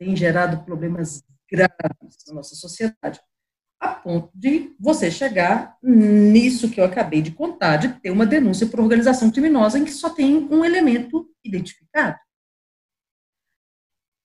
têm 0.00 0.16
gerado 0.16 0.64
problemas 0.64 1.22
graves 1.50 2.16
na 2.28 2.34
nossa 2.34 2.54
sociedade. 2.54 3.20
a 3.80 3.94
ponto 3.94 4.30
de 4.34 4.74
você 4.78 5.10
chegar 5.10 5.76
nisso 5.82 6.68
que 6.70 6.80
eu 6.80 6.84
acabei 6.84 7.22
de 7.22 7.30
contar, 7.30 7.76
de 7.76 7.88
ter 8.00 8.10
uma 8.10 8.26
denúncia 8.26 8.66
por 8.66 8.80
organização 8.80 9.30
criminosa 9.30 9.78
em 9.78 9.84
que 9.84 9.92
só 9.92 10.10
tem 10.10 10.36
um 10.50 10.64
elemento 10.64 11.28
identificado. 11.44 12.18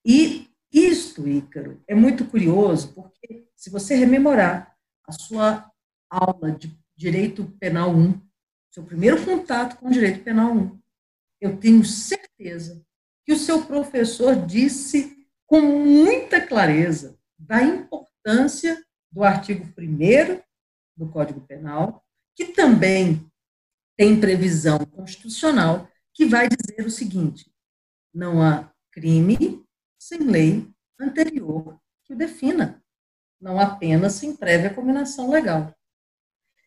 E 0.05 0.42
isto, 0.73 1.27
Ícaro, 1.27 1.81
é 1.87 1.93
muito 1.93 2.25
curioso, 2.25 2.93
porque 2.93 3.47
se 3.55 3.69
você 3.69 3.95
rememorar 3.95 4.75
a 5.07 5.11
sua 5.11 5.69
aula 6.09 6.51
de 6.51 6.75
Direito 6.95 7.45
Penal 7.59 7.91
1, 7.91 8.19
seu 8.71 8.83
primeiro 8.83 9.23
contato 9.23 9.77
com 9.77 9.87
o 9.87 9.91
Direito 9.91 10.23
Penal 10.23 10.51
1, 10.51 10.79
eu 11.39 11.57
tenho 11.57 11.85
certeza 11.85 12.83
que 13.23 13.33
o 13.33 13.37
seu 13.37 13.65
professor 13.65 14.35
disse 14.45 15.27
com 15.45 15.61
muita 15.61 16.41
clareza 16.41 17.19
da 17.37 17.61
importância 17.61 18.83
do 19.11 19.23
artigo 19.23 19.65
1 19.77 20.41
do 20.97 21.09
Código 21.09 21.41
Penal, 21.41 22.03
que 22.35 22.45
também 22.45 23.29
tem 23.95 24.19
previsão 24.19 24.79
constitucional 24.79 25.87
que 26.13 26.25
vai 26.25 26.47
dizer 26.47 26.85
o 26.85 26.91
seguinte: 26.91 27.51
não 28.13 28.41
há 28.41 28.71
crime 28.91 29.62
sem 30.03 30.19
lei 30.19 30.67
anterior 30.99 31.79
que 32.03 32.11
o 32.11 32.15
defina, 32.15 32.83
não 33.39 33.57
apenas 33.57 34.13
sem 34.13 34.35
prévia 34.35 34.73
combinação 34.73 35.29
legal. 35.31 35.73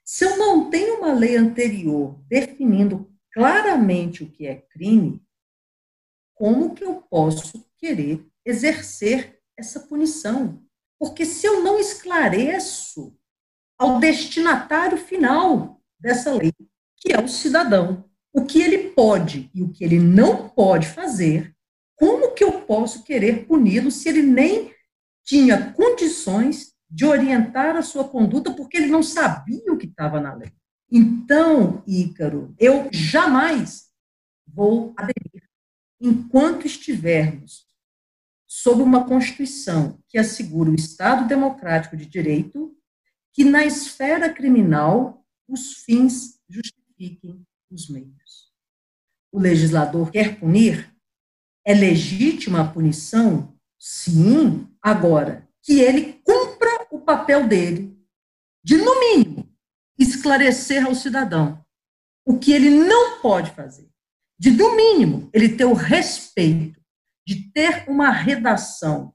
Se 0.03 0.25
eu 0.25 0.39
não 0.39 0.71
tenho 0.71 0.99
uma 0.99 1.13
lei 1.13 1.37
anterior 1.37 2.19
definindo 2.27 3.13
claramente 3.31 4.23
o 4.23 4.31
que 4.31 4.47
é 4.47 4.55
crime, 4.55 5.23
como 6.35 6.75
que 6.75 6.83
eu 6.83 7.03
posso 7.03 7.63
querer 7.77 8.27
exercer 8.43 9.39
essa 9.55 9.81
punição? 9.81 10.65
Porque 10.99 11.27
se 11.27 11.47
eu 11.47 11.63
não 11.63 11.79
esclareço 11.79 13.15
ao 13.79 14.01
destinatário 14.01 14.97
final 14.97 15.83
dessa 15.99 16.33
lei, 16.33 16.53
que 16.97 17.13
é 17.13 17.23
o 17.23 17.29
cidadão, 17.29 18.09
o 18.33 18.47
que 18.47 18.63
ele 18.63 18.91
pode 18.91 19.51
e 19.55 19.63
o 19.63 19.71
que 19.71 19.85
ele 19.85 19.99
não 19.99 20.49
pode 20.49 20.87
fazer, 20.87 21.56
como 21.97 22.33
que 22.35 22.45
eu 22.45 22.63
posso 22.63 23.03
querer 23.03 23.47
puni-lo 23.47 23.91
se 23.91 24.09
ele 24.09 24.23
nem 24.23 24.73
tinha 25.25 25.73
condições 25.73 26.75
de 26.89 27.05
orientar 27.05 27.75
a 27.75 27.83
sua 27.83 28.09
conduta 28.09 28.53
porque 28.55 28.77
ele 28.77 28.87
não 28.87 29.03
sabia 29.03 29.73
o 29.73 29.77
que 29.77 29.87
estava 29.87 30.21
na 30.21 30.35
lei? 30.35 30.53
Então, 30.91 31.83
Ícaro, 31.87 32.55
eu 32.59 32.89
jamais 32.93 33.87
vou 34.47 34.95
aderir 34.97 35.49
enquanto 36.01 36.67
estivermos 36.67 37.67
sob 38.47 38.83
uma 38.83 39.07
Constituição 39.07 40.01
que 40.09 40.19
assegura 40.19 40.71
o 40.71 40.75
Estado 40.75 41.27
democrático 41.27 41.97
de 41.97 42.07
direito, 42.07 42.77
que 43.33 43.45
na 43.45 43.65
esfera 43.65 44.33
criminal 44.33 45.25
os 45.49 45.79
fins 45.85 46.41
justifiquem 46.49 47.45
os 47.71 47.89
meios. 47.89 48.53
O 49.33 49.39
legislador 49.39 50.11
quer 50.11 50.39
punir? 50.39 50.96
É 51.67 51.75
legítima 51.75 52.61
a 52.61 52.69
punição? 52.69 53.57
Sim. 53.79 54.69
Agora, 54.81 55.49
que 55.63 55.81
ele 55.81 56.21
cumpra 56.25 56.87
o 56.93 57.01
papel 57.01 57.49
dele, 57.49 57.99
de, 58.65 58.77
no 58.77 59.01
mínimo, 59.01 59.49
esclarecer 59.99 60.87
ao 60.87 60.95
cidadão 60.95 61.65
o 62.25 62.39
que 62.39 62.53
ele 62.53 62.71
não 62.71 63.21
pode 63.21 63.51
fazer, 63.53 63.89
de, 64.39 64.51
no 64.51 64.77
mínimo, 64.77 65.31
ele 65.33 65.57
ter 65.57 65.65
o 65.65 65.73
respeito 65.73 66.81
de 67.27 67.51
ter 67.53 67.85
uma 67.89 68.11
redação 68.11 69.13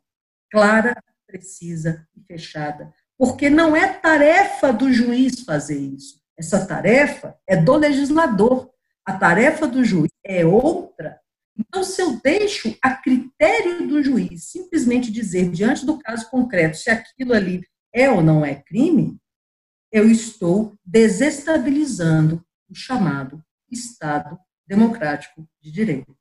clara, 0.52 1.02
precisa 1.26 2.06
e 2.16 2.22
fechada, 2.22 2.94
porque 3.18 3.50
não 3.50 3.76
é 3.76 3.88
tarefa 3.88 4.74
do 4.74 4.92
juiz 4.92 5.42
fazer 5.42 5.78
isso. 5.78 6.20
Essa 6.38 6.66
tarefa 6.66 7.38
é 7.48 7.56
do 7.56 7.76
legislador. 7.76 8.70
A 9.06 9.14
tarefa 9.14 9.68
do 9.68 9.84
juiz 9.84 10.12
é 10.26 10.46
outra. 10.46 11.21
Então, 11.58 11.84
se 11.84 12.02
eu 12.02 12.20
deixo 12.22 12.76
a 12.82 12.96
critério 12.96 13.88
do 13.88 14.02
juiz 14.02 14.46
simplesmente 14.46 15.12
dizer, 15.12 15.50
diante 15.50 15.86
do 15.86 16.00
caso 16.00 16.30
concreto, 16.30 16.78
se 16.78 16.90
aquilo 16.90 17.34
ali 17.34 17.62
é 17.94 18.10
ou 18.10 18.22
não 18.22 18.46
é 18.46 18.56
crime, 18.56 19.20
eu 19.92 20.10
estou 20.10 20.74
desestabilizando 20.86 22.44
o 22.70 22.76
chamado 22.76 23.44
Estado 23.70 24.38
democrático 24.66 25.46
de 25.62 25.72
direito. 25.72 26.16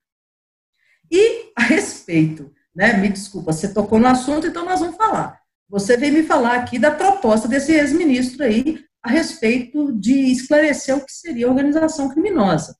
E 1.10 1.52
a 1.56 1.62
respeito, 1.62 2.52
né, 2.74 2.96
me 2.96 3.08
desculpa, 3.08 3.52
você 3.52 3.72
tocou 3.72 3.98
no 3.98 4.06
assunto, 4.06 4.46
então 4.46 4.64
nós 4.64 4.80
vamos 4.80 4.96
falar. 4.96 5.40
Você 5.68 5.96
veio 5.96 6.14
me 6.14 6.22
falar 6.24 6.56
aqui 6.56 6.78
da 6.78 6.90
proposta 6.90 7.46
desse 7.46 7.72
ex-ministro 7.72 8.44
aí 8.44 8.84
a 9.02 9.08
respeito 9.08 9.92
de 9.92 10.32
esclarecer 10.32 10.96
o 10.96 11.04
que 11.04 11.12
seria 11.12 11.48
organização 11.48 12.08
criminosa. 12.08 12.76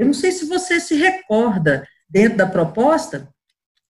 Eu 0.00 0.06
não 0.06 0.14
sei 0.14 0.32
se 0.32 0.46
você 0.46 0.80
se 0.80 0.94
recorda, 0.94 1.86
dentro 2.08 2.38
da 2.38 2.46
proposta, 2.46 3.28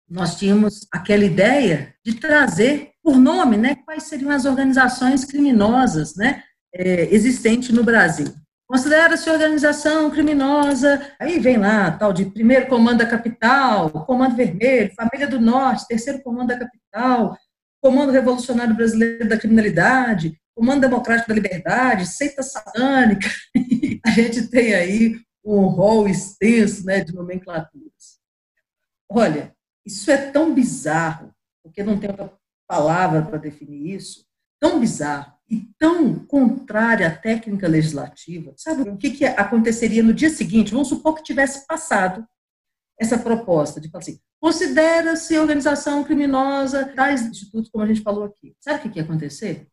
nós 0.09 0.37
tínhamos 0.37 0.89
aquela 0.93 1.25
ideia 1.25 1.95
de 2.05 2.15
trazer 2.15 2.91
por 3.01 3.17
nome, 3.17 3.57
né, 3.57 3.77
quais 3.85 4.03
seriam 4.03 4.33
as 4.33 4.45
organizações 4.45 5.25
criminosas, 5.25 6.17
né, 6.17 6.43
é, 6.75 7.15
existentes 7.15 7.71
no 7.71 7.85
Brasil. 7.85 8.27
Considera-se 8.67 9.31
organização 9.31 10.11
criminosa, 10.11 11.01
aí 11.21 11.39
vem 11.39 11.59
lá, 11.59 11.93
tal 11.93 12.13
de 12.13 12.25
primeiro 12.25 12.67
comando 12.67 12.99
da 12.99 13.07
capital, 13.07 13.89
comando 14.05 14.35
vermelho, 14.35 14.93
família 14.97 15.29
do 15.29 15.41
norte, 15.41 15.87
terceiro 15.87 16.21
comando 16.25 16.49
da 16.49 16.59
capital, 16.59 17.39
comando 17.81 18.11
revolucionário 18.11 18.75
brasileiro 18.75 19.29
da 19.29 19.39
criminalidade, 19.39 20.37
comando 20.57 20.81
democrático 20.81 21.29
da 21.29 21.37
liberdade, 21.37 22.05
seita 22.05 22.43
satânica, 22.43 23.31
a 24.05 24.11
gente 24.11 24.49
tem 24.49 24.75
aí 24.75 25.17
um 25.45 25.67
rol 25.67 26.09
extenso 26.09 26.85
né, 26.85 27.03
de 27.03 27.15
nomenclaturas. 27.15 28.21
Olha, 29.09 29.55
isso 29.85 30.11
é 30.11 30.31
tão 30.31 30.55
bizarro, 30.55 31.35
porque 31.63 31.83
não 31.83 31.99
tem 31.99 32.11
outra 32.11 32.33
palavra 32.69 33.23
para 33.23 33.39
definir 33.39 33.95
isso, 33.95 34.25
tão 34.61 34.79
bizarro, 34.79 35.33
e 35.51 35.69
tão 35.77 36.15
contrária 36.27 37.09
à 37.09 37.17
técnica 37.17 37.67
legislativa, 37.67 38.55
sabe 38.57 38.89
o 38.89 38.97
que, 38.97 39.11
que 39.11 39.25
aconteceria 39.25 40.01
no 40.01 40.15
dia 40.15 40.31
seguinte? 40.31 40.71
Vamos 40.71 40.89
supor 40.89 41.17
que 41.17 41.25
tivesse 41.25 41.67
passado 41.67 42.25
essa 42.97 43.19
proposta 43.19 43.81
de 43.81 43.89
falar 43.89 44.03
assim, 44.03 44.21
considera-se 44.41 45.37
organização 45.37 46.05
criminosa 46.05 46.95
tais 46.95 47.23
institutos, 47.23 47.69
como 47.69 47.83
a 47.83 47.87
gente 47.89 48.03
falou 48.03 48.25
aqui. 48.25 48.55
Sabe 48.61 48.79
o 48.79 48.83
que, 48.83 48.91
que 48.91 48.99
ia 49.01 49.05
acontecer? 49.05 49.67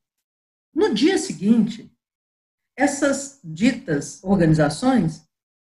No 0.73 0.93
dia 0.93 1.17
seguinte, 1.17 1.91
essas 2.75 3.39
ditas 3.43 4.23
organizações 4.23 5.26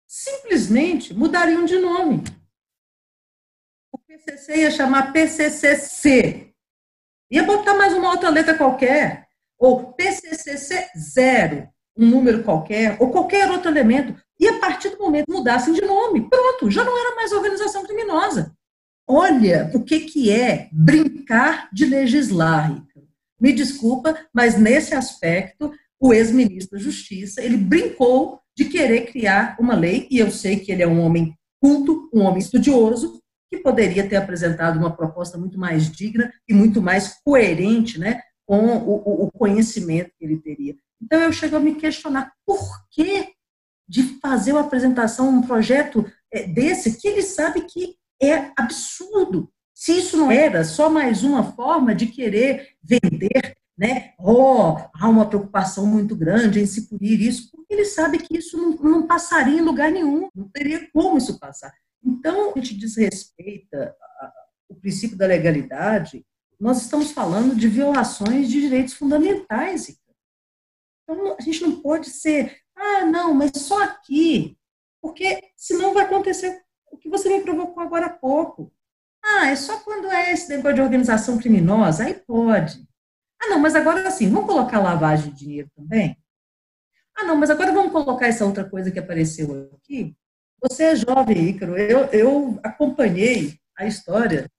simplesmente 0.08 1.12
mudariam 1.12 1.66
de 1.66 1.78
nome. 1.78 2.24
O 3.92 3.98
PCC 3.98 4.56
ia 4.56 4.70
chamar 4.70 5.12
PCCC. 5.12 6.54
Ia 7.30 7.42
botar 7.42 7.74
mais 7.74 7.92
uma 7.92 8.10
outra 8.10 8.30
letra 8.30 8.56
qualquer 8.56 9.28
ou 9.58 9.92
PCCC 9.92 10.88
zero, 10.96 11.68
um 11.96 12.06
número 12.06 12.44
qualquer, 12.44 12.96
ou 13.00 13.10
qualquer 13.10 13.50
outro 13.50 13.70
elemento, 13.70 14.14
e 14.38 14.46
a 14.46 14.58
partir 14.60 14.90
do 14.90 14.98
momento 14.98 15.32
mudassem 15.32 15.74
de 15.74 15.80
nome, 15.80 16.28
pronto, 16.30 16.70
já 16.70 16.84
não 16.84 16.96
era 16.96 17.16
mais 17.16 17.32
organização 17.32 17.84
criminosa. 17.84 18.54
Olha 19.06 19.70
o 19.74 19.82
que, 19.82 20.00
que 20.00 20.30
é 20.30 20.68
brincar 20.70 21.68
de 21.72 21.86
legislar. 21.86 22.84
Me 23.40 23.52
desculpa, 23.52 24.16
mas 24.32 24.56
nesse 24.56 24.94
aspecto, 24.94 25.72
o 25.98 26.12
ex-ministro 26.12 26.78
da 26.78 26.84
Justiça, 26.84 27.42
ele 27.42 27.56
brincou 27.56 28.40
de 28.58 28.64
querer 28.64 29.12
criar 29.12 29.56
uma 29.60 29.76
lei, 29.76 30.08
e 30.10 30.18
eu 30.18 30.32
sei 30.32 30.58
que 30.58 30.72
ele 30.72 30.82
é 30.82 30.86
um 30.86 31.00
homem 31.00 31.32
culto, 31.62 32.10
um 32.12 32.22
homem 32.22 32.40
estudioso, 32.40 33.22
que 33.48 33.58
poderia 33.58 34.08
ter 34.08 34.16
apresentado 34.16 34.76
uma 34.76 34.96
proposta 34.96 35.38
muito 35.38 35.56
mais 35.56 35.88
digna 35.88 36.32
e 36.48 36.52
muito 36.52 36.82
mais 36.82 37.20
coerente, 37.24 38.00
né, 38.00 38.20
com 38.44 38.66
o, 38.78 39.26
o 39.26 39.30
conhecimento 39.30 40.10
que 40.18 40.24
ele 40.24 40.38
teria. 40.38 40.74
Então, 41.00 41.20
eu 41.20 41.32
chego 41.32 41.54
a 41.54 41.60
me 41.60 41.76
questionar 41.76 42.32
por 42.44 42.58
que 42.90 43.28
de 43.88 44.18
fazer 44.20 44.50
uma 44.50 44.62
apresentação, 44.62 45.28
um 45.28 45.42
projeto 45.42 46.04
é, 46.32 46.42
desse, 46.42 47.00
que 47.00 47.06
ele 47.06 47.22
sabe 47.22 47.60
que 47.60 47.94
é 48.20 48.50
absurdo. 48.58 49.48
Se 49.72 49.92
isso 49.92 50.16
não 50.16 50.32
era 50.32 50.64
só 50.64 50.90
mais 50.90 51.22
uma 51.22 51.52
forma 51.52 51.94
de 51.94 52.06
querer 52.06 52.70
vender, 52.82 53.56
né? 53.78 54.12
Oh, 54.18 54.76
há 54.92 55.08
uma 55.08 55.26
preocupação 55.26 55.86
muito 55.86 56.16
grande 56.16 56.60
em 56.60 56.66
se 56.66 56.88
punir 56.88 57.20
isso, 57.20 57.50
porque 57.52 57.72
ele 57.72 57.84
sabe 57.84 58.18
que 58.18 58.36
isso 58.36 58.56
não, 58.56 58.76
não 58.76 59.06
passaria 59.06 59.58
em 59.58 59.64
lugar 59.64 59.90
nenhum, 59.90 60.28
não 60.34 60.48
teria 60.48 60.88
como 60.92 61.16
isso 61.16 61.38
passar. 61.38 61.72
Então, 62.04 62.52
a 62.52 62.58
gente 62.58 62.74
desrespeita 62.74 63.94
o 64.68 64.74
princípio 64.74 65.16
da 65.16 65.26
legalidade 65.26 66.24
nós 66.58 66.82
estamos 66.82 67.12
falando 67.12 67.54
de 67.54 67.68
violações 67.68 68.48
de 68.48 68.60
direitos 68.60 68.94
fundamentais. 68.94 69.96
Então, 71.02 71.36
a 71.38 71.42
gente 71.42 71.62
não 71.62 71.80
pode 71.80 72.10
ser, 72.10 72.58
ah, 72.74 73.04
não, 73.04 73.32
mas 73.32 73.52
só 73.54 73.82
aqui, 73.84 74.58
porque 75.00 75.40
senão 75.56 75.94
vai 75.94 76.04
acontecer 76.04 76.62
o 76.90 76.96
que 76.96 77.08
você 77.08 77.28
me 77.28 77.44
provocou 77.44 77.82
agora 77.82 78.06
há 78.06 78.10
pouco. 78.10 78.72
Ah, 79.22 79.46
é 79.46 79.56
só 79.56 79.78
quando 79.80 80.10
é 80.10 80.32
esse 80.32 80.48
negócio 80.48 80.74
de 80.74 80.80
organização 80.80 81.38
criminosa, 81.38 82.04
aí 82.04 82.14
pode. 82.14 82.87
Ah, 83.40 83.48
não, 83.48 83.58
mas 83.58 83.74
agora 83.74 84.06
assim, 84.06 84.28
vamos 84.30 84.46
colocar 84.46 84.80
lavagem 84.80 85.30
de 85.32 85.38
dinheiro 85.38 85.70
também? 85.74 86.16
Ah, 87.16 87.24
não, 87.24 87.36
mas 87.36 87.50
agora 87.50 87.72
vamos 87.72 87.92
colocar 87.92 88.26
essa 88.26 88.44
outra 88.44 88.64
coisa 88.64 88.90
que 88.90 88.98
apareceu 88.98 89.70
aqui. 89.76 90.16
Você 90.62 90.84
é 90.84 90.96
jovem, 90.96 91.48
Ícaro. 91.48 91.76
Eu, 91.76 92.06
eu 92.06 92.60
acompanhei 92.62 93.58
a 93.76 93.86
história 93.86 94.50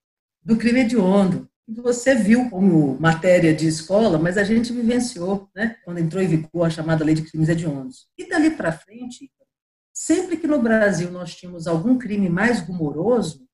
do 0.42 0.58
crime 0.58 0.82
hediondo. 0.82 1.50
Você 1.68 2.16
viu 2.16 2.50
como 2.50 3.00
matéria 3.00 3.54
de 3.54 3.68
escola, 3.68 4.18
mas 4.18 4.38
a 4.38 4.44
gente 4.44 4.74
vivenciou, 4.74 5.50
né, 5.56 5.78
quando 5.84 6.00
entrou 6.00 6.22
em 6.22 6.28
vigor 6.28 6.66
a 6.66 6.70
chamada 6.70 7.06
Lei 7.06 7.14
de 7.14 7.22
Crimes 7.22 7.48
Hediondos. 7.48 8.08
E 8.18 8.28
dali 8.28 8.50
para 8.52 8.72
frente, 8.72 9.32
sempre 9.94 10.38
que 10.38 10.48
no 10.48 10.62
Brasil 10.62 11.12
nós 11.12 11.36
tínhamos 11.36 11.68
algum 11.68 11.98
crime 11.98 12.28
mais 12.28 12.60
rumoroso, 12.60 13.48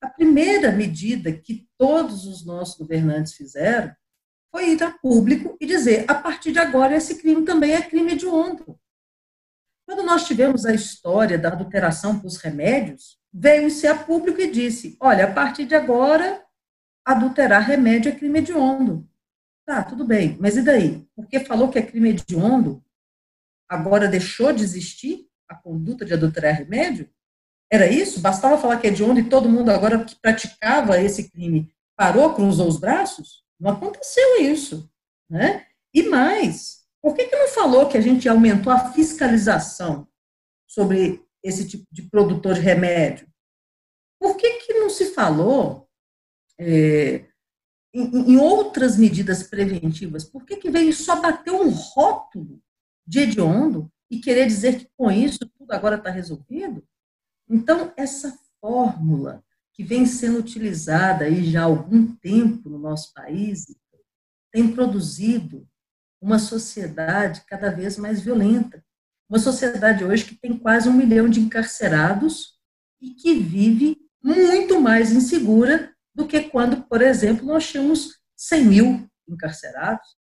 a 0.00 0.08
primeira 0.08 0.72
medida 0.72 1.32
que 1.32 1.68
todos 1.76 2.24
os 2.24 2.46
nossos 2.46 2.78
governantes 2.78 3.34
fizeram 3.34 3.94
foi 4.50 4.70
ir 4.70 4.82
a 4.82 4.90
público 4.90 5.56
e 5.60 5.66
dizer: 5.66 6.04
a 6.08 6.14
partir 6.14 6.52
de 6.52 6.58
agora, 6.58 6.96
esse 6.96 7.16
crime 7.16 7.44
também 7.44 7.72
é 7.72 7.82
crime 7.82 8.12
hediondo. 8.12 8.78
Quando 9.86 10.02
nós 10.02 10.26
tivemos 10.26 10.66
a 10.66 10.74
história 10.74 11.38
da 11.38 11.48
adulteração 11.48 12.18
para 12.18 12.26
os 12.26 12.36
remédios, 12.36 13.18
veio-se 13.32 13.86
a 13.86 13.96
público 13.96 14.40
e 14.40 14.50
disse: 14.50 14.96
olha, 15.00 15.24
a 15.24 15.32
partir 15.32 15.64
de 15.64 15.74
agora, 15.74 16.44
adulterar 17.04 17.62
remédio 17.62 18.10
é 18.10 18.14
crime 18.14 18.40
hediondo. 18.40 19.08
Tá, 19.66 19.82
tudo 19.82 20.04
bem, 20.04 20.36
mas 20.40 20.56
e 20.56 20.62
daí? 20.62 21.06
Porque 21.14 21.40
falou 21.40 21.68
que 21.68 21.78
é 21.78 21.82
crime 21.82 22.10
hediondo, 22.10 22.82
agora 23.68 24.08
deixou 24.08 24.52
de 24.52 24.62
existir 24.62 25.26
a 25.48 25.54
conduta 25.54 26.04
de 26.04 26.14
adulterar 26.14 26.54
remédio? 26.54 27.10
Era 27.70 27.86
isso? 27.86 28.20
Bastava 28.20 28.56
falar 28.56 28.78
que 28.78 28.86
é 28.86 28.90
hediondo 28.90 29.20
e 29.20 29.28
todo 29.28 29.48
mundo 29.48 29.70
agora 29.70 30.02
que 30.04 30.16
praticava 30.16 31.00
esse 31.00 31.30
crime 31.30 31.70
parou, 31.94 32.34
cruzou 32.34 32.66
os 32.66 32.78
braços? 32.78 33.42
Não 33.58 33.72
aconteceu 33.72 34.42
isso. 34.42 34.90
Né? 35.28 35.66
E 35.92 36.04
mais, 36.04 36.86
por 37.02 37.14
que, 37.14 37.26
que 37.26 37.36
não 37.36 37.48
falou 37.48 37.88
que 37.88 37.96
a 37.98 38.00
gente 38.00 38.28
aumentou 38.28 38.72
a 38.72 38.92
fiscalização 38.92 40.08
sobre 40.66 41.24
esse 41.42 41.66
tipo 41.66 41.86
de 41.90 42.02
produtor 42.02 42.54
de 42.54 42.60
remédio? 42.60 43.28
Por 44.20 44.36
que, 44.36 44.60
que 44.60 44.74
não 44.74 44.90
se 44.90 45.12
falou 45.12 45.88
é, 46.58 47.24
em, 47.94 48.32
em, 48.32 48.36
outras 48.36 48.96
medidas 48.96 49.42
preventivas? 49.44 50.24
Por 50.24 50.44
que, 50.44 50.56
que 50.56 50.70
veio 50.70 50.92
só 50.92 51.20
bater 51.20 51.52
um 51.52 51.70
rótulo 51.70 52.60
de 53.06 53.20
hediondo 53.20 53.90
e 54.10 54.20
querer 54.20 54.46
dizer 54.46 54.78
que 54.78 54.90
com 54.96 55.10
isso 55.10 55.38
tudo 55.56 55.72
agora 55.72 55.96
está 55.96 56.10
resolvido? 56.10 56.86
Então, 57.48 57.92
essa 57.96 58.36
fórmula 58.60 59.44
que 59.78 59.84
vem 59.84 60.04
sendo 60.06 60.40
utilizada 60.40 61.26
aí 61.26 61.48
já 61.48 61.60
há 61.60 61.64
algum 61.66 62.12
tempo 62.16 62.68
no 62.68 62.80
nosso 62.80 63.14
país, 63.14 63.64
tem 64.52 64.72
produzido 64.72 65.64
uma 66.20 66.40
sociedade 66.40 67.44
cada 67.46 67.70
vez 67.70 67.96
mais 67.96 68.20
violenta. 68.20 68.84
Uma 69.30 69.38
sociedade 69.38 70.02
hoje 70.02 70.24
que 70.24 70.34
tem 70.34 70.58
quase 70.58 70.88
um 70.88 70.92
milhão 70.92 71.28
de 71.28 71.38
encarcerados 71.38 72.58
e 73.00 73.10
que 73.10 73.34
vive 73.34 73.96
muito 74.20 74.80
mais 74.80 75.12
insegura 75.12 75.94
do 76.12 76.26
que 76.26 76.40
quando, 76.50 76.82
por 76.88 77.00
exemplo, 77.00 77.46
nós 77.46 77.68
tínhamos 77.68 78.18
100 78.36 78.64
mil 78.64 79.08
encarcerados 79.28 80.17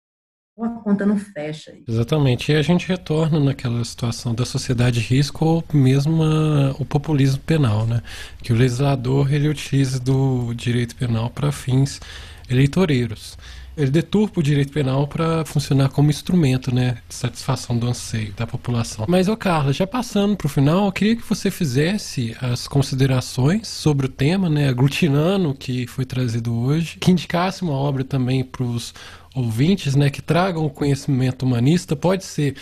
a 0.65 0.69
conta 0.69 1.05
não 1.05 1.19
fecha. 1.19 1.75
Exatamente. 1.87 2.51
E 2.51 2.55
a 2.55 2.63
gente 2.63 2.89
retorna 2.89 3.39
naquela 3.39 3.85
situação 3.85 4.35
da 4.35 4.45
sociedade 4.45 5.01
de 5.01 5.07
risco 5.07 5.45
ou 5.45 5.65
mesmo 5.73 6.23
a, 6.23 6.75
o 6.79 6.85
populismo 6.85 7.41
penal, 7.41 7.87
né? 7.87 8.03
Que 8.43 8.53
o 8.53 8.57
legislador 8.57 9.33
ele 9.33 9.49
utiliza 9.49 10.01
do 10.01 10.55
direito 10.55 10.97
penal 10.97 11.29
para 11.31 11.53
fins 11.53 12.01
eleitoreiros. 12.49 13.37
Ele 13.77 13.91
deturpa 13.91 14.41
o 14.41 14.43
direito 14.43 14.73
penal 14.73 15.07
para 15.07 15.45
funcionar 15.45 15.91
como 15.91 16.09
instrumento, 16.09 16.75
né, 16.75 16.97
de 17.07 17.15
satisfação 17.15 17.77
do 17.77 17.87
anseio 17.87 18.33
da 18.33 18.47
população. 18.47 19.05
Mas, 19.07 19.29
ô 19.29 19.37
Carla, 19.37 19.71
já 19.71 19.87
passando 19.87 20.35
para 20.35 20.47
o 20.47 20.49
final, 20.49 20.87
eu 20.87 20.93
queria 20.93 21.15
que 21.15 21.29
você 21.29 21.51
fizesse 21.51 22.35
as 22.41 22.67
considerações 22.67 23.69
sobre 23.69 24.07
o 24.07 24.09
tema, 24.09 24.49
né, 24.49 24.71
aglutinando 24.71 25.51
o 25.51 25.55
que 25.55 25.87
foi 25.87 26.07
trazido 26.07 26.55
hoje, 26.55 26.97
que 26.99 27.11
indicasse 27.11 27.61
uma 27.61 27.75
obra 27.75 28.03
também 28.03 28.43
para 28.43 28.63
os 28.63 28.95
ouvintes, 29.37 29.95
né, 29.95 30.11
que 30.11 30.23
tragam 30.23 30.69
conhecimento 30.69 31.45
humanista, 31.45 31.95
pode 31.95 32.25
ser 32.25 32.57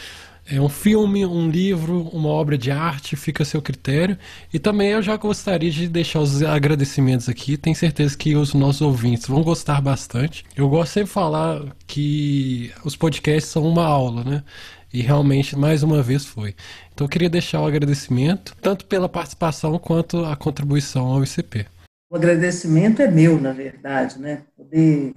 é 0.46 0.60
um 0.60 0.68
filme, 0.68 1.24
um 1.24 1.48
livro, 1.48 2.02
uma 2.12 2.28
obra 2.28 2.58
de 2.58 2.70
arte, 2.70 3.16
fica 3.16 3.42
a 3.42 3.46
seu 3.46 3.62
critério. 3.62 4.18
E 4.52 4.58
também 4.58 4.90
eu 4.90 5.00
já 5.00 5.16
gostaria 5.16 5.70
de 5.70 5.88
deixar 5.88 6.20
os 6.20 6.42
agradecimentos 6.42 7.30
aqui. 7.30 7.56
Tenho 7.56 7.74
certeza 7.74 8.16
que 8.16 8.36
os 8.36 8.52
nossos 8.52 8.82
ouvintes 8.82 9.26
vão 9.26 9.42
gostar 9.42 9.80
bastante. 9.80 10.44
Eu 10.54 10.68
gosto 10.68 10.92
sempre 10.92 11.08
de 11.08 11.14
falar 11.14 11.62
que 11.86 12.70
os 12.84 12.94
podcasts 12.94 13.50
são 13.50 13.66
uma 13.66 13.86
aula, 13.86 14.22
né? 14.22 14.44
E 14.92 15.00
realmente, 15.00 15.56
mais 15.56 15.82
uma 15.82 16.02
vez, 16.02 16.26
foi. 16.26 16.54
Então, 16.92 17.06
eu 17.06 17.08
queria 17.08 17.30
deixar 17.30 17.62
o 17.62 17.66
agradecimento, 17.66 18.54
tanto 18.60 18.84
pela 18.84 19.08
participação 19.08 19.78
quanto 19.78 20.24
a 20.26 20.36
contribuição 20.36 21.06
ao 21.06 21.24
ICP. 21.24 21.66
O 22.12 22.16
agradecimento 22.16 23.00
é 23.00 23.10
meu, 23.10 23.40
na 23.40 23.52
verdade, 23.52 24.20
né? 24.20 24.42
Poder 24.56 25.14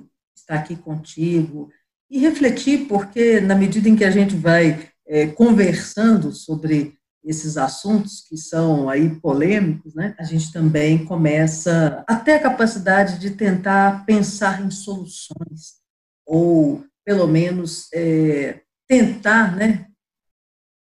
estar 0.48 0.56
aqui 0.56 0.78
contigo 0.78 1.70
e 2.10 2.20
refletir, 2.20 2.88
porque 2.88 3.42
na 3.42 3.54
medida 3.54 3.90
em 3.90 3.96
que 3.96 4.06
a 4.06 4.12
gente 4.12 4.34
vai 4.36 4.90
é, 5.06 5.28
conversando 5.28 6.32
sobre 6.32 6.96
esses 7.24 7.58
assuntos 7.58 8.22
que 8.22 8.38
são 8.38 8.90
aí 8.90 9.20
polêmicos, 9.20 9.94
né, 9.94 10.16
a 10.18 10.24
gente 10.24 10.54
também 10.54 11.04
começa 11.04 12.04
a 12.08 12.16
ter 12.16 12.36
a 12.36 12.42
capacidade 12.42 13.20
de 13.20 13.32
tentar 13.32 14.06
pensar 14.06 14.66
em 14.66 14.72
soluções, 14.72 15.82
ou 16.26 16.86
pelo 17.04 17.28
menos 17.28 17.90
é, 17.94 18.62
tentar 18.88 19.54
né, 19.58 19.88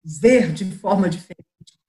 ver 0.04 0.52
de 0.52 0.64
forma 0.76 1.08
diferente, 1.08 1.44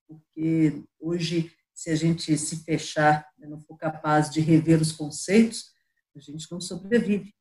porque 0.08 0.82
hoje, 1.00 1.52
se 1.76 1.92
a 1.92 1.96
gente 1.96 2.36
se 2.36 2.64
fechar, 2.64 3.28
né, 3.38 3.48
não 3.48 3.60
for 3.60 3.78
capaz 3.78 4.32
de 4.32 4.42
rever 4.42 4.82
os 4.82 4.92
conceitos, 4.92 5.78
a 6.16 6.20
gente 6.20 6.52
não 6.52 6.60
sobrevive. 6.60 7.32